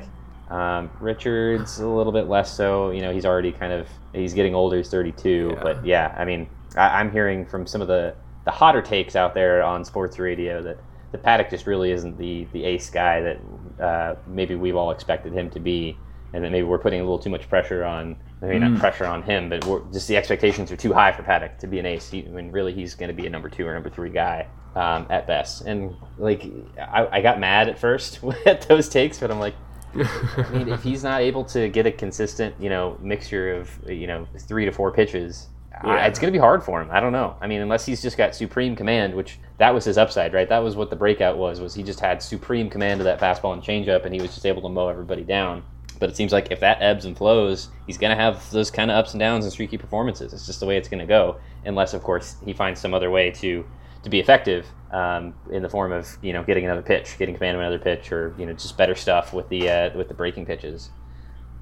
[0.49, 2.91] Um, Richards a little bit less so.
[2.93, 4.77] You know, he's already kind of he's getting older.
[4.77, 5.55] He's 32.
[5.57, 5.63] Yeah.
[5.63, 8.15] But yeah, I mean, I, I'm hearing from some of the
[8.45, 10.79] the hotter takes out there on sports radio that
[11.13, 13.41] the Paddock just really isn't the the ace guy that
[13.83, 15.97] uh, maybe we've all expected him to be,
[16.33, 18.17] and that maybe we're putting a little too much pressure on.
[18.41, 18.71] Maybe Mm.
[18.71, 21.67] not pressure on him, but we're, just the expectations are too high for Paddock to
[21.67, 22.09] be an ace.
[22.09, 25.07] He, when really he's going to be a number two or number three guy um,
[25.11, 25.63] at best.
[25.67, 26.45] And like,
[26.79, 29.55] I, I got mad at first at those takes, but I'm like,
[29.95, 34.07] I mean, if he's not able to get a consistent, you know, mixture of you
[34.07, 35.49] know three to four pitches,
[35.83, 36.89] I, it's going to be hard for him.
[36.91, 37.37] I don't know.
[37.41, 40.49] I mean, unless he's just got supreme command, which that was his upside, right?
[40.49, 41.61] That was what the breakout was.
[41.61, 44.47] Was he just had supreme command of that fastball and changeup, and he was just
[44.47, 45.63] able to mow everybody down.
[45.99, 48.91] But it seems like if that ebbs and flows, he's going to have those kind
[48.91, 50.33] of ups and downs and streaky performances.
[50.33, 53.11] It's just the way it's going to go, unless, of course, he finds some other
[53.11, 53.65] way to
[54.03, 57.57] to be effective um, in the form of you know getting another pitch, getting command
[57.57, 60.47] of another pitch, or you know just better stuff with the uh, with the breaking
[60.47, 60.91] pitches.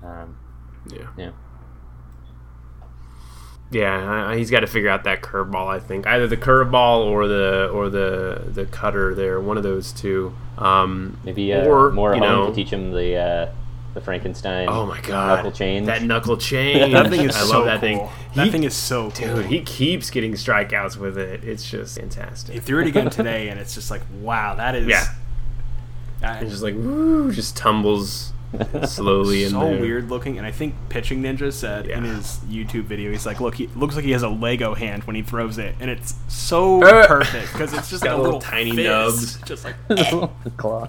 [0.02, 0.38] Um,
[0.90, 1.08] Yeah.
[1.16, 1.30] yeah.
[3.70, 5.66] Yeah, he's got to figure out that curveball.
[5.68, 9.92] I think either the curveball or the or the the cutter there, one of those
[9.92, 10.34] two.
[10.56, 13.48] Um, Maybe uh, Or, more you know- to teach him the uh,
[13.94, 14.68] the Frankenstein.
[14.70, 15.86] oh my god, knuckle change.
[15.86, 16.92] That knuckle change.
[16.92, 17.88] That thing is I love so that cool.
[18.08, 18.08] thing.
[18.36, 19.36] That thing is so cool.
[19.36, 19.46] dude.
[19.46, 21.44] He keeps getting strikeouts with it.
[21.44, 22.54] It's just fantastic.
[22.54, 24.86] He threw it again today, and it's just like, wow, that is.
[24.86, 25.04] Yeah.
[26.22, 28.32] I- It's just like woo, just tumbles
[28.86, 29.80] slowly in so there.
[29.80, 30.38] weird looking.
[30.38, 33.94] And I think Pitching Ninja said in his YouTube video, he's like, look, he looks
[33.96, 37.52] like he has a Lego hand when he throws it, and it's so Uh, perfect
[37.52, 39.48] because it's just got like a little little tiny fist, nubs.
[39.48, 39.76] just like
[40.56, 40.88] claw.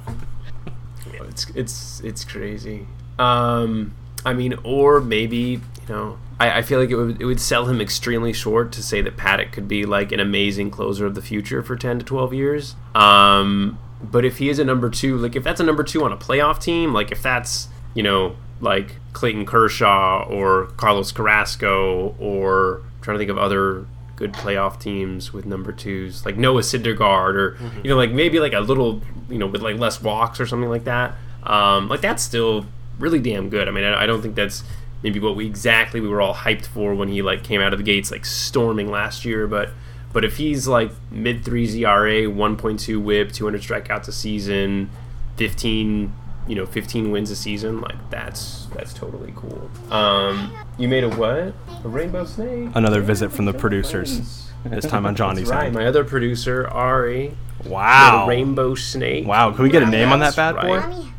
[1.28, 2.88] It's it's it's crazy.
[3.18, 3.94] Um,
[4.26, 7.66] I mean, or maybe you know, I, I feel like it would it would sell
[7.66, 11.22] him extremely short to say that Paddock could be like an amazing closer of the
[11.22, 12.76] future for ten to twelve years.
[12.96, 16.12] Um, but if he is a number two, like if that's a number two on
[16.12, 22.78] a playoff team, like if that's you know like Clayton Kershaw or Carlos Carrasco or
[22.78, 23.86] I'm trying to think of other
[24.16, 28.52] good playoff teams with number twos like Noah Syndergaard or you know like maybe like
[28.52, 32.22] a little you know with like less walks or something like that um, like that's
[32.22, 32.66] still
[33.00, 33.68] really damn good.
[33.68, 34.64] I mean I, I don't think that's
[35.04, 37.80] maybe what we exactly we were all hyped for when he like came out of
[37.80, 39.70] the gates like storming last year but
[40.14, 44.90] but if he's like mid threes ERA 1.2 whip 200 strikeouts a season
[45.38, 46.14] 15
[46.48, 51.10] you know 15 wins a season like that's that's totally cool um you made a
[51.10, 51.54] what
[51.84, 54.46] a rainbow snake another visit from the producers.
[54.66, 55.66] This time on Johnny's That's right.
[55.68, 55.76] end.
[55.76, 57.34] My other producer, Ari,
[57.66, 58.26] Wow.
[58.26, 59.26] the Rainbow Snake.
[59.26, 59.54] Wow.
[59.54, 60.66] Can we get a name on that bad right.
[60.66, 60.80] boy?
[60.90, 61.14] Mommy.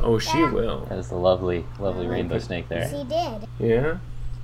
[0.00, 0.86] Oh, she will.
[0.88, 2.88] That is the lovely, lovely rainbow snake there.
[2.88, 3.48] She did.
[3.58, 3.98] Yeah.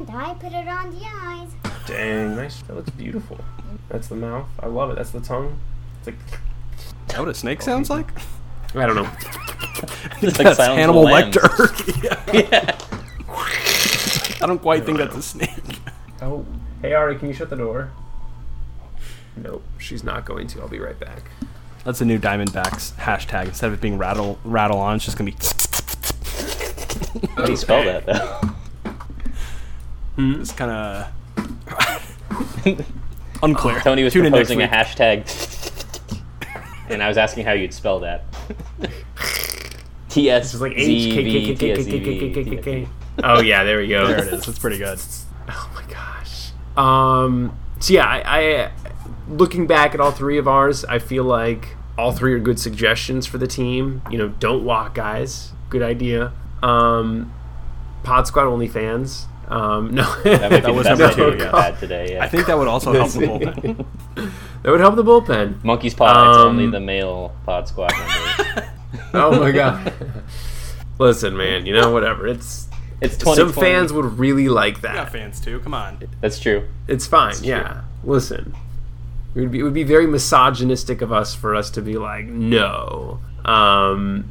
[0.09, 1.49] And I put it on the eyes.
[1.87, 2.61] Dang, nice.
[2.63, 3.39] That looks beautiful.
[3.89, 4.49] That's the mouth.
[4.59, 4.97] I love it.
[4.97, 5.61] That's the tongue.
[5.99, 6.17] It's like
[6.77, 8.09] Is that what a snake oh, sounds like?
[8.75, 9.09] I don't know.
[10.21, 11.37] It's like That's Silence of Hannibal Lambs.
[11.37, 12.33] Lecter.
[12.33, 12.41] yeah.
[12.41, 12.79] yeah.
[14.43, 15.81] I don't quite think that's a snake.
[16.21, 16.45] Oh,
[16.81, 17.91] hey Ari, can you shut the door?
[19.37, 20.61] Nope, she's not going to.
[20.61, 21.31] I'll be right back.
[21.85, 23.47] That's a new Diamondbacks hashtag.
[23.47, 25.37] Instead of it being rattle rattle on, it's just gonna be.
[27.37, 28.55] How do you spell that though?
[30.19, 31.09] It's kind of
[33.43, 33.81] unclear.
[33.81, 35.27] Tony was Tune proposing a hashtag,
[36.91, 38.25] and I was asking how you'd spell that.
[40.09, 42.05] T S It's like Z H K V K T K S K Z K
[42.05, 42.57] K K K V.
[42.57, 42.89] K K.
[43.25, 44.07] Oh yeah, there we go.
[44.07, 44.47] There it is.
[44.47, 44.99] It's pretty good.
[45.49, 46.53] Oh my gosh.
[46.77, 47.59] Um.
[47.81, 48.73] So yeah, I, I
[49.29, 53.27] looking back at all three of ours, I feel like all three are good suggestions
[53.27, 54.03] for the team.
[54.11, 55.53] You know, don't walk guys.
[55.71, 56.33] Good idea.
[56.63, 57.33] Um,
[58.03, 59.27] Pod Squad only fans.
[59.53, 61.63] Um, no, That might was the best number two, yeah.
[61.63, 62.13] had today.
[62.15, 62.25] Yeah.
[62.25, 63.87] I think that would also help the bullpen.
[64.63, 65.63] that would help the bullpen.
[65.63, 66.11] Monkey's Paw.
[66.31, 68.69] it's Um, only the male pod squad members.
[69.15, 69.93] Oh my god.
[70.99, 71.67] Listen, man.
[71.67, 72.27] You know, whatever.
[72.27, 72.69] It's
[73.01, 75.13] It's some fans would really like We got that.
[75.13, 75.61] fans too.
[75.61, 75.99] Come on.
[76.21, 76.69] That's true.
[76.89, 77.35] It's fine.
[77.43, 77.83] Yeah.
[78.05, 78.55] Listen,
[79.35, 82.25] it would be it would be very misogynistic of us for us to be like
[82.27, 83.21] no.
[83.45, 84.31] Um,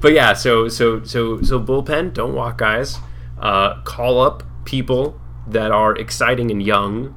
[0.00, 0.32] but yeah.
[0.32, 2.14] So so so so bullpen.
[2.14, 2.98] Don't walk guys.
[3.38, 7.14] Uh, call up people that are exciting and young,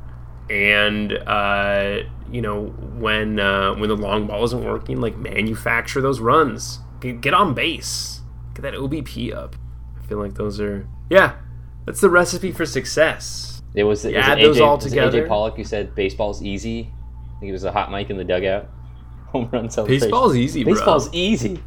[0.49, 1.99] and uh,
[2.31, 2.65] you know
[2.97, 6.79] when uh, when the long ball isn't working, like manufacture those runs.
[6.99, 8.21] Get, get on base.
[8.55, 9.55] Get that OBP up.
[9.97, 11.37] I feel like those are yeah.
[11.85, 13.61] That's the recipe for success.
[13.73, 15.23] It was, add it those AJ, all together.
[15.23, 16.91] AJ Pollock who said baseball's easy.
[17.35, 18.69] I think it was a hot mic in the dugout.
[19.27, 20.07] Home run celebration.
[20.07, 20.73] Baseball's easy, bro.
[20.73, 21.63] Baseball's easy.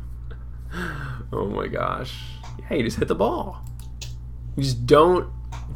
[1.33, 2.13] Oh my gosh.
[2.59, 3.65] Yeah, you just hit the ball.
[4.61, 5.29] Just don't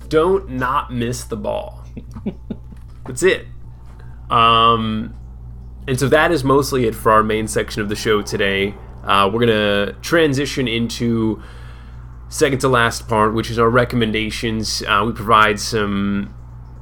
[0.09, 1.85] don't not miss the ball.
[3.07, 3.47] That's it.
[4.30, 5.14] Um
[5.87, 8.74] and so that is mostly it for our main section of the show today.
[9.03, 11.43] Uh, we're gonna transition into
[12.28, 14.82] second to last part, which is our recommendations.
[14.82, 16.35] Uh, we provide some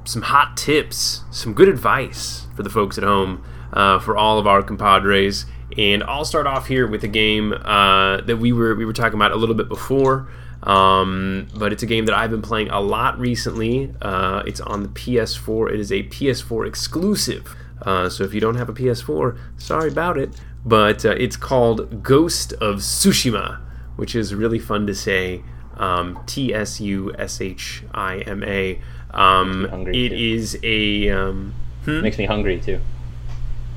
[0.04, 4.46] some hot tips, some good advice for the folks at home, uh, for all of
[4.46, 5.46] our compadres.
[5.76, 9.14] And I'll start off here with a game uh, that we were we were talking
[9.14, 10.28] about a little bit before,
[10.62, 13.92] um, but it's a game that I've been playing a lot recently.
[14.00, 15.72] Uh, it's on the PS4.
[15.74, 17.54] It is a PS4 exclusive.
[17.82, 20.30] Uh, so if you don't have a PS4, sorry about it.
[20.64, 23.58] But uh, it's called Ghost of Tsushima,
[23.96, 25.42] which is really fun to say.
[25.76, 28.80] Um, T S U S H I M A.
[29.10, 30.14] Um, it too.
[30.14, 31.54] is a um,
[31.86, 32.78] Makes me hungry too.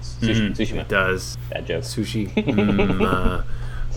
[0.01, 0.81] Sushi, Sushima.
[0.81, 1.83] it does Bad joke.
[1.83, 2.27] sushi.
[2.45, 3.43] Mm,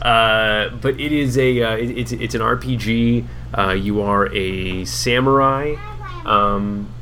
[0.03, 3.27] uh, but it is a uh, it, it's it's an RPG.
[3.57, 5.75] Uh, you are a samurai.
[6.25, 6.93] Um,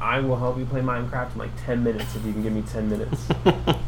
[0.00, 2.62] I will help you play Minecraft in like ten minutes if you can give me
[2.62, 3.30] ten minutes.
[3.46, 3.78] okay,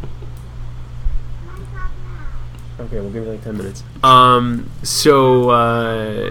[2.79, 3.83] we'll give you like ten minutes.
[4.03, 6.31] Um, so uh,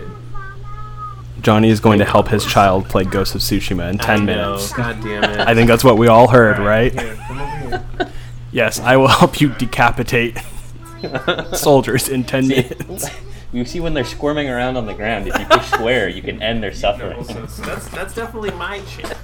[1.41, 4.73] Johnny is going to help his child play Ghost of Tsushima in 10 I minutes.
[4.73, 5.39] God damn it!
[5.41, 6.91] I think that's what we all heard, right?
[6.99, 7.85] Here, come over here.
[8.51, 10.37] Yes, I will help you decapitate
[11.53, 13.09] soldiers in 10 minutes.
[13.53, 16.41] You see when they're squirming around on the ground, if you push square, you can
[16.41, 17.23] end their suffering.
[17.23, 19.17] So, so that's that's definitely my chip.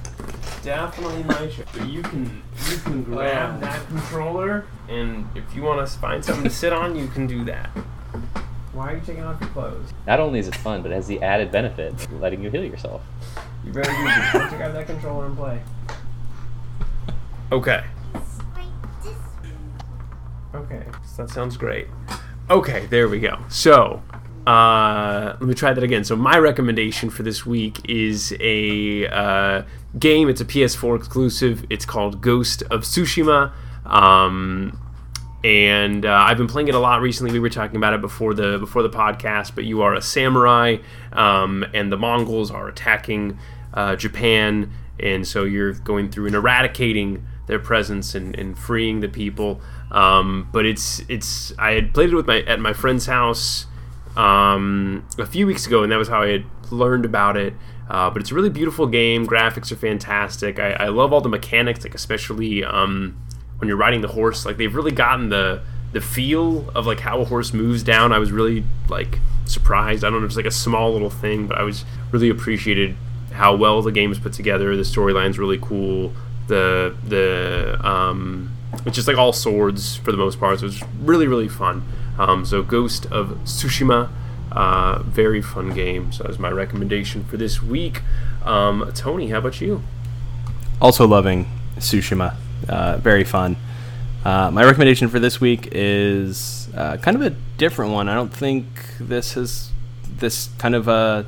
[0.62, 1.68] Definitely my chip.
[1.74, 6.44] So you can you can grab that controller, and if you want to find something
[6.44, 7.66] to sit on, you can do that.
[8.72, 9.92] Why are you taking off your clothes?
[10.06, 12.64] Not only is it fun, but it has the added benefit of letting you heal
[12.64, 13.02] yourself.
[13.66, 14.32] You better do this.
[14.32, 15.60] Why don't grab that controller and play?
[17.52, 17.84] Okay.
[20.54, 20.84] Okay.
[21.04, 21.86] So that sounds great.
[22.50, 23.38] Okay, there we go.
[23.48, 24.02] So,
[24.46, 26.04] uh, let me try that again.
[26.04, 29.62] So, my recommendation for this week is a uh,
[29.98, 30.28] game.
[30.28, 31.64] It's a PS4 exclusive.
[31.70, 33.52] It's called Ghost of Tsushima.
[33.86, 34.78] Um,
[35.44, 37.32] and uh, I've been playing it a lot recently.
[37.32, 39.54] We were talking about it before the before the podcast.
[39.54, 40.78] But you are a samurai,
[41.12, 43.38] um, and the Mongols are attacking
[43.74, 49.08] uh, Japan, and so you're going through and eradicating their presence and, and freeing the
[49.08, 49.60] people.
[49.92, 53.66] Um, but it's it's I had played it with my at my friend's house
[54.16, 57.54] um, a few weeks ago, and that was how I had learned about it.
[57.88, 59.26] Uh, but it's a really beautiful game.
[59.26, 60.58] Graphics are fantastic.
[60.58, 63.22] I, I love all the mechanics, like especially um,
[63.58, 64.46] when you're riding the horse.
[64.46, 65.62] Like they've really gotten the
[65.92, 68.12] the feel of like how a horse moves down.
[68.12, 70.04] I was really like surprised.
[70.04, 72.96] I don't know, it's like a small little thing, but I was really appreciated
[73.32, 74.74] how well the game is put together.
[74.74, 76.14] The storyline's really cool.
[76.46, 78.56] The the um,
[78.86, 80.60] it's just like all swords for the most part.
[80.60, 81.84] So it's really really fun.
[82.18, 84.10] Um, so Ghost of Tsushima,
[84.52, 86.12] uh, very fun game.
[86.12, 88.02] So that's my recommendation for this week.
[88.44, 89.82] Um, Tony, how about you?
[90.80, 91.48] Also loving
[91.78, 92.36] Tsushima.
[92.68, 93.56] Uh, very fun.
[94.24, 98.08] Uh, my recommendation for this week is uh, kind of a different one.
[98.08, 98.66] I don't think
[99.00, 99.70] this has
[100.18, 101.26] this kind of a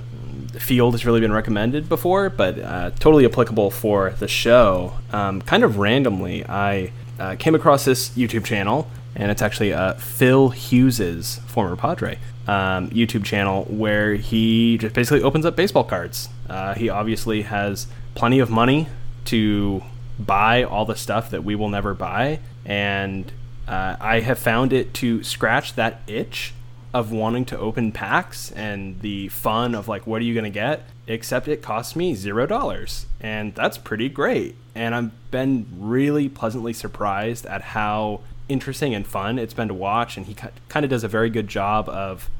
[0.52, 4.94] field has really been recommended before, but uh, totally applicable for the show.
[5.12, 9.94] Um, kind of randomly, I uh, came across this YouTube channel, and it's actually uh,
[9.94, 16.28] Phil Hughes's former Padre um, YouTube channel, where he just basically opens up baseball cards.
[16.48, 18.88] Uh, he obviously has plenty of money
[19.26, 19.82] to
[20.18, 23.32] buy all the stuff that we will never buy, and
[23.66, 26.52] uh, I have found it to scratch that itch
[26.94, 30.50] of wanting to open packs and the fun of like what are you going to
[30.50, 30.86] get?
[31.06, 34.56] Except it costs me zero dollars and that's pretty great.
[34.74, 40.16] And i've been really pleasantly surprised at how interesting and fun it's been to watch
[40.16, 42.30] and he kind of does a very good job of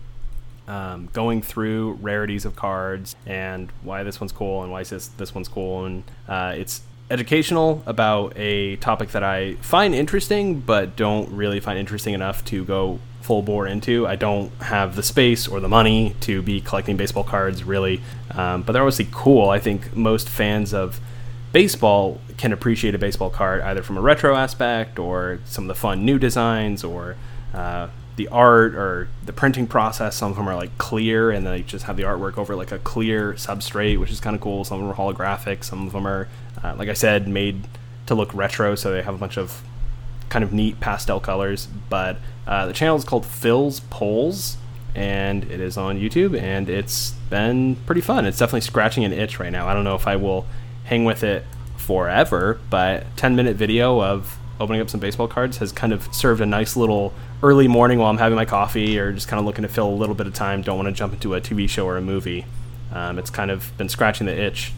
[0.69, 5.35] um, going through rarities of cards and why this one's cool and why this this
[5.35, 5.85] one's cool.
[5.85, 11.79] And uh, it's educational about a topic that I find interesting but don't really find
[11.79, 14.07] interesting enough to go full bore into.
[14.07, 18.03] I don't have the space or the money to be collecting baseball cards really,
[18.33, 19.49] um, but they're obviously cool.
[19.49, 21.01] I think most fans of
[21.51, 25.75] baseball can appreciate a baseball card either from a retro aspect or some of the
[25.75, 27.17] fun new designs or
[27.55, 30.17] uh, the art or the printing process.
[30.17, 32.79] Some of them are like clear and they just have the artwork over like a
[32.79, 34.65] clear substrate, which is kind of cool.
[34.65, 35.65] Some of them are holographic.
[35.65, 36.29] Some of them are,
[36.63, 37.67] uh, like I said, made
[38.05, 39.63] to look retro, so they have a bunch of
[40.29, 41.69] kind of neat pastel colors.
[41.89, 44.57] But uh, the channel is called Phil's Polls,
[44.95, 48.27] and it is on YouTube, and it's been pretty fun.
[48.27, 49.69] It's definitely scratching an itch right now.
[49.69, 50.47] I don't know if I will
[50.85, 51.45] hang with it
[51.77, 56.41] forever, but 10 minute video of opening up some baseball cards has kind of served
[56.41, 57.13] a nice little
[57.43, 59.95] early morning while I'm having my coffee or just kind of looking to fill a
[59.95, 60.63] little bit of time.
[60.63, 62.47] Don't want to jump into a TV show or a movie.
[62.93, 64.73] Um, it's kind of been scratching the itch.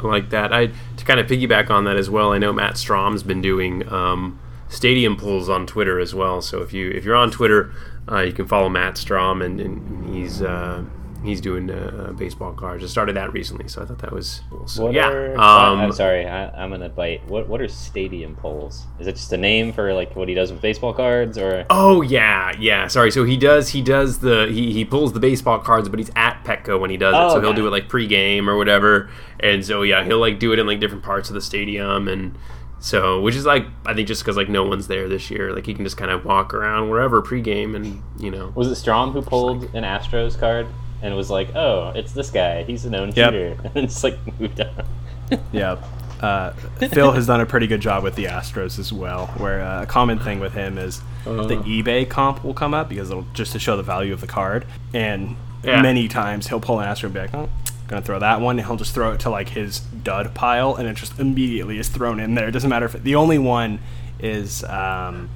[0.00, 0.52] I like that.
[0.52, 2.32] I to kind of piggyback on that as well.
[2.32, 4.39] I know Matt Strahm's been doing um,
[4.70, 6.40] stadium pulls on Twitter as well.
[6.40, 7.72] So if you if you're on Twitter,
[8.10, 10.82] uh, you can follow Matt Strahm, and, and he's uh,
[11.24, 12.82] he's doing uh, baseball cards.
[12.82, 14.66] I started that recently, so I thought that was cool.
[14.66, 17.26] So What yeah, are, um, I'm sorry, I, I'm gonna bite.
[17.26, 18.86] What what are stadium polls?
[19.00, 22.02] Is it just a name for like what he does with baseball cards, or Oh
[22.02, 22.86] yeah, yeah.
[22.86, 23.10] Sorry.
[23.10, 26.42] So he does he does the he, he pulls the baseball cards, but he's at
[26.44, 27.18] Petco when he does it.
[27.18, 29.10] Oh, So he'll do it like pregame or whatever.
[29.40, 32.36] And so yeah, he'll like do it in like different parts of the stadium and
[32.80, 35.66] So, which is like, I think just because like no one's there this year, like
[35.66, 39.12] he can just kind of walk around wherever pregame, and you know, Was it Strahm
[39.12, 40.66] who pulled an Astros card
[41.02, 42.62] and was like, "Oh, it's this guy.
[42.64, 43.32] He's a known Yep.
[43.32, 44.84] shooter," and then just like moved on.
[45.52, 45.76] Yeah.
[46.20, 46.52] Uh,
[46.90, 49.28] Phil has done a pretty good job with the Astros as well.
[49.38, 53.10] Where uh, a common thing with him is the eBay comp will come up because
[53.10, 55.80] it'll just to show the value of the card, and Yeah.
[55.82, 57.48] many times he'll pull an Astro and be like, "Oh,
[57.90, 60.88] gonna throw that one," and he'll just throw it to like his dud pile, and
[60.88, 62.48] it just immediately is thrown in there.
[62.48, 63.80] It doesn't matter if it, the only one
[64.18, 65.28] is um,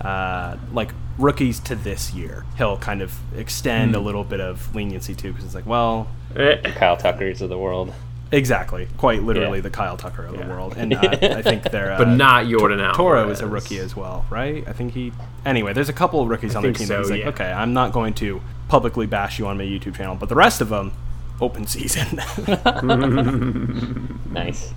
[0.00, 2.44] uh, like rookies to this year.
[2.56, 6.56] He'll kind of extend a little bit of leniency too because it's like, well, Eh,
[6.72, 7.92] Kyle Tucker's of the world.
[8.30, 9.62] Exactly, quite literally Yeah.
[9.62, 10.42] the Kyle Tucker of Yeah.
[10.44, 11.92] the world, and uh, I think they're.
[11.92, 12.96] Uh, but not Jordan Alvarez.
[12.96, 14.62] Toro is a rookie as well, right?
[14.68, 15.12] I think he.
[15.46, 16.88] Anyway, there's a couple of rookies on their think team.
[16.88, 17.28] that so, he's like, yeah.
[17.30, 20.60] okay, I'm not going to publicly bash you on my YouTube channel, but the rest
[20.60, 20.92] of them,
[21.40, 22.20] open season.
[24.30, 24.72] Nice.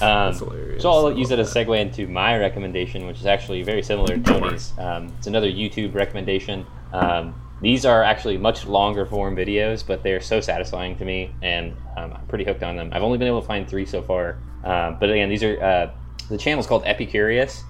[0.00, 0.52] Um, so
[0.84, 4.16] I'll I use that as a segue into my recommendation, which is actually very similar
[4.16, 4.72] to Tony's.
[4.78, 6.64] Um, it's another YouTube recommendation.
[6.92, 11.72] Um, these are actually much longer form videos, but they're so satisfying to me, and
[11.96, 12.90] um, I'm pretty hooked on them.
[12.92, 15.90] I've only been able to find three so far, uh, but again, these are uh,
[16.28, 17.62] the channel's called Epicurious,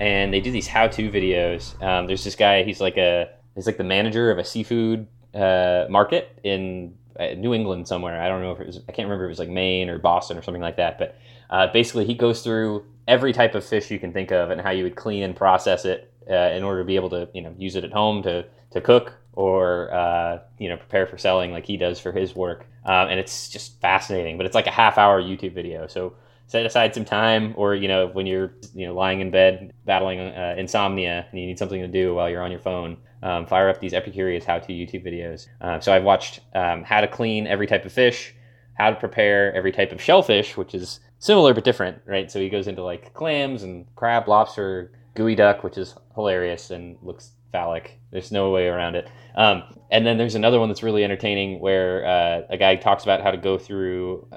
[0.00, 1.80] and they do these how-to videos.
[1.80, 5.86] Um, there's this guy; he's like a he's like the manager of a seafood uh,
[5.88, 6.94] market in
[7.36, 8.20] New England somewhere.
[8.20, 9.98] I don't know if it was I can't remember if it was like Maine or
[9.98, 11.16] Boston or something like that, but
[11.50, 14.70] uh, basically, he goes through every type of fish you can think of and how
[14.70, 17.54] you would clean and process it uh, in order to be able to, you know,
[17.56, 21.64] use it at home to, to cook or, uh, you know, prepare for selling like
[21.64, 22.66] he does for his work.
[22.84, 25.86] Um, and it's just fascinating, but it's like a half hour YouTube video.
[25.86, 26.14] So
[26.46, 30.20] set aside some time or, you know, when you're, you know, lying in bed battling
[30.20, 33.68] uh, insomnia and you need something to do while you're on your phone, um, fire
[33.68, 35.48] up these Epicurious how-to YouTube videos.
[35.60, 38.34] Uh, so I've watched um, how to clean every type of fish,
[38.74, 42.30] how to prepare every type of shellfish, which is similar but different, right?
[42.30, 47.32] So he goes into like clams and crab, lobster, geoduck, which is hilarious and looks
[47.50, 47.98] phallic.
[48.12, 49.08] There's no way around it.
[49.34, 53.22] Um, and then there's another one that's really entertaining where uh, a guy talks about
[53.22, 54.28] how to go through.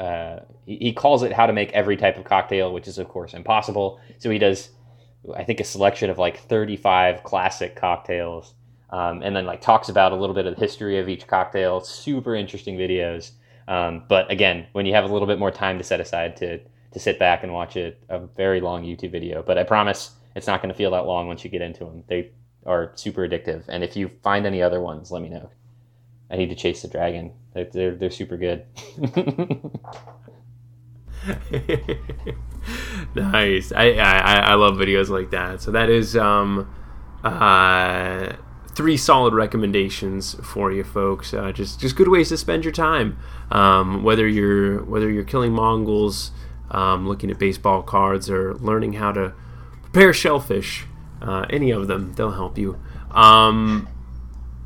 [0.69, 3.33] He, he calls it how to make every type of cocktail, which is of course
[3.33, 3.99] impossible.
[4.19, 4.69] So he does,
[5.35, 8.53] I think, a selection of like 35 classic cocktails.
[8.91, 11.81] Um, and then like talks about a little bit of the history of each cocktail.
[11.81, 13.31] Super interesting videos.
[13.67, 16.59] Um, but again, when you have a little bit more time to set aside to
[16.91, 20.47] to sit back and watch a, a very long YouTube video, but I promise it's
[20.47, 22.03] not going to feel that long once you get into them.
[22.07, 22.31] They
[22.65, 25.51] are super addictive, and if you find any other ones, let me know.
[26.31, 27.31] I need to chase the dragon.
[27.53, 28.65] They're they're, they're super good.
[33.15, 33.71] nice.
[33.71, 35.61] I, I I love videos like that.
[35.61, 36.73] So that is um
[37.23, 38.33] uh
[38.75, 41.33] three solid recommendations for you folks.
[41.33, 43.17] Uh, just just good ways to spend your time.
[43.51, 46.31] Um, whether you're whether you're killing Mongols,
[46.71, 49.33] um, looking at baseball cards, or learning how to
[49.83, 50.85] prepare shellfish.
[51.21, 52.79] Uh, any of them, they'll help you.
[53.11, 53.89] Um,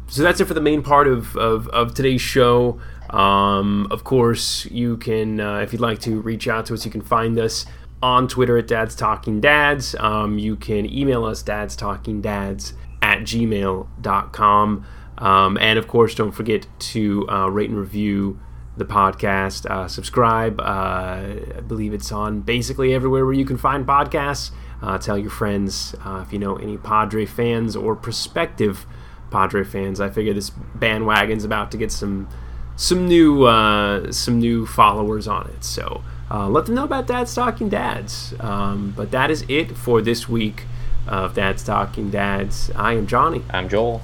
[0.08, 2.80] so that's it for the main part of, of, of today's show.
[3.14, 6.92] Um, of course, you can, uh, if you'd like to reach out to us, you
[6.92, 7.66] can find us
[8.02, 9.96] on Twitter at Dad's Talking Dads.
[10.00, 14.86] Um, you can email us, Dad's Talking Dads at gmail.com.
[15.20, 18.40] Um, and of course, don't forget to uh, rate and review
[18.76, 20.60] the podcast, uh, subscribe.
[20.60, 24.52] Uh, I believe it's on basically everywhere where you can find podcasts.
[24.82, 28.86] Uh, tell your friends uh, if you know any Padre fans or prospective
[29.30, 30.02] Padre fans.
[30.02, 32.28] I figure this bandwagon's about to get some
[32.76, 35.64] some new uh, some new followers on it.
[35.64, 38.34] So uh, let them know about Dad's Talking Dads.
[38.40, 40.64] Um, but that is it for this week
[41.08, 42.72] of Dad's Talking Dads.
[42.76, 44.02] I am Johnny, I'm Joel.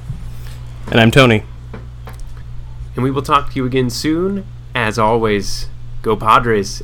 [0.91, 1.43] and I'm Tony.
[2.95, 4.45] and we will talk to you again soon.
[4.75, 5.67] As always,
[6.01, 6.77] go Padres.